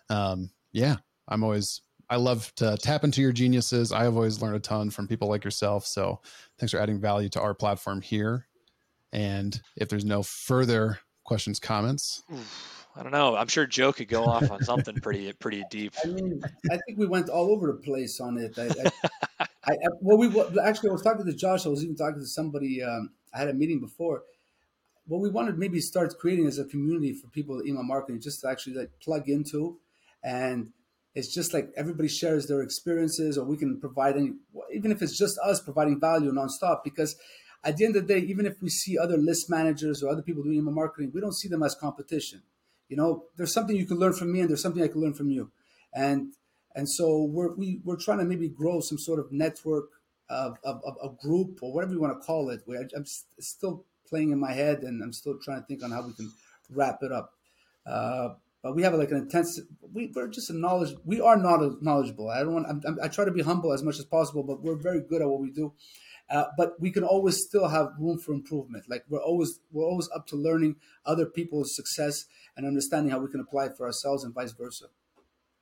[0.08, 0.96] Um, yeah,
[1.28, 3.92] I'm always I love to tap into your geniuses.
[3.92, 5.86] I have always learned a ton from people like yourself.
[5.86, 6.20] So,
[6.58, 8.46] thanks for adding value to our platform here.
[9.12, 12.22] And if there's no further questions, comments.
[12.96, 13.34] I don't know.
[13.36, 15.94] I'm sure Joe could go off on something pretty pretty deep.
[16.04, 18.56] I mean, I think we went all over the place on it.
[18.58, 18.68] I,
[19.40, 20.28] I, I well, we
[20.60, 21.66] actually I was talking to Josh.
[21.66, 22.82] I was even talking to somebody.
[22.82, 24.22] Um, I had a meeting before.
[25.06, 28.48] What we wanted maybe start creating as a community for people email marketing, just to
[28.48, 29.78] actually like plug into,
[30.22, 30.72] and
[31.14, 34.32] it's just like everybody shares their experiences, or we can provide any,
[34.72, 36.82] even if it's just us providing value nonstop.
[36.82, 37.16] Because
[37.62, 40.22] at the end of the day, even if we see other list managers or other
[40.22, 42.42] people doing email marketing, we don't see them as competition
[42.88, 45.14] you know, there's something you can learn from me, and there's something I can learn
[45.14, 45.50] from you,
[45.94, 46.34] and
[46.74, 49.86] and so we're we, we're trying to maybe grow some sort of network
[50.28, 52.62] of, of, of a group or whatever you want to call it.
[52.66, 56.06] Where I'm still playing in my head, and I'm still trying to think on how
[56.06, 56.30] we can
[56.70, 57.32] wrap it up.
[57.86, 58.34] Uh,
[58.64, 59.60] but we have like an intense.
[59.92, 60.96] We, we're just a knowledge.
[61.04, 62.30] We are not knowledgeable.
[62.30, 62.66] I don't want.
[62.66, 65.20] I'm, I'm, i try to be humble as much as possible, but we're very good
[65.20, 65.74] at what we do.
[66.30, 68.86] Uh, but we can always still have room for improvement.
[68.88, 72.24] Like we're always we're always up to learning other people's success
[72.56, 74.86] and understanding how we can apply it for ourselves and vice versa.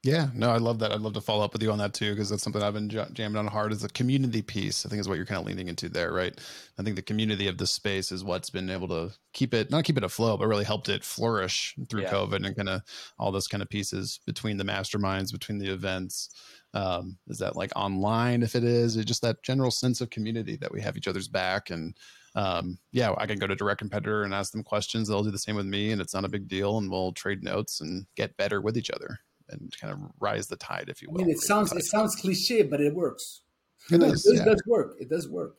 [0.05, 0.91] Yeah, no, I love that.
[0.91, 2.89] I'd love to follow up with you on that too, because that's something I've been
[2.89, 4.85] jamming on hard is the community piece.
[4.85, 6.37] I think is what you're kind of leaning into there, right?
[6.77, 9.85] I think the community of the space is what's been able to keep it, not
[9.85, 12.11] keep it afloat, but really helped it flourish through yeah.
[12.11, 12.83] COVID and kind of
[13.17, 16.31] all those kind of pieces between the masterminds, between the events.
[16.75, 18.43] Um, is that like online?
[18.43, 21.29] If it is, it's just that general sense of community that we have each other's
[21.29, 21.97] back and
[22.35, 25.07] um, yeah, I can go to direct competitor and ask them questions.
[25.07, 26.79] They'll do the same with me, and it's not a big deal.
[26.79, 29.21] And we'll trade notes and get better with each other
[29.51, 31.21] and kind of rise the tide, if you will.
[31.21, 33.43] I mean, it sounds it sounds cliche, but it works.
[33.91, 34.45] It, does, it, yeah.
[34.45, 34.97] does work.
[35.01, 35.57] It does work.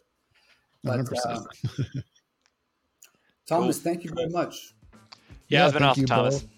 [0.84, 1.40] But, uh,
[3.48, 4.74] Thomas, thank you very much.
[5.48, 6.42] Yeah, yeah it's been awesome, Thomas.
[6.42, 6.50] Both.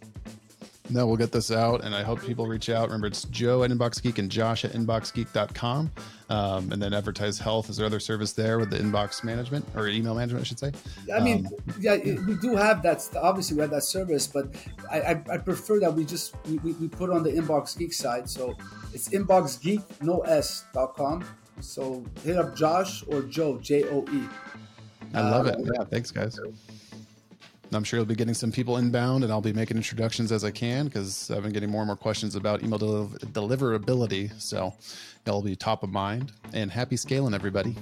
[0.96, 2.88] No, we'll get this out, and I hope people reach out.
[2.88, 5.92] Remember, it's Joe at Inbox Geek and Josh at InboxGeek.com.
[6.30, 9.90] Um, and then Advertise Health is there other service there with the inbox management or
[9.90, 10.72] email management, I should say.
[11.14, 13.06] I mean, um, yeah, we do have that.
[13.22, 14.56] Obviously, we have that service, but
[14.90, 18.30] I, I, I prefer that we just we, we put on the Inbox Geek side.
[18.30, 18.56] So
[18.94, 21.26] it's InboxGeek, no S.com.
[21.60, 24.30] So hit up Josh or Joe, J O E.
[25.14, 25.60] I love uh, it.
[25.60, 26.40] Yeah, thanks, guys.
[27.74, 30.52] I'm sure you'll be getting some people inbound, and I'll be making introductions as I
[30.52, 34.32] can because I've been getting more and more questions about email del- deliverability.
[34.40, 34.74] So
[35.26, 36.32] it'll be top of mind.
[36.54, 37.76] And happy scaling, everybody.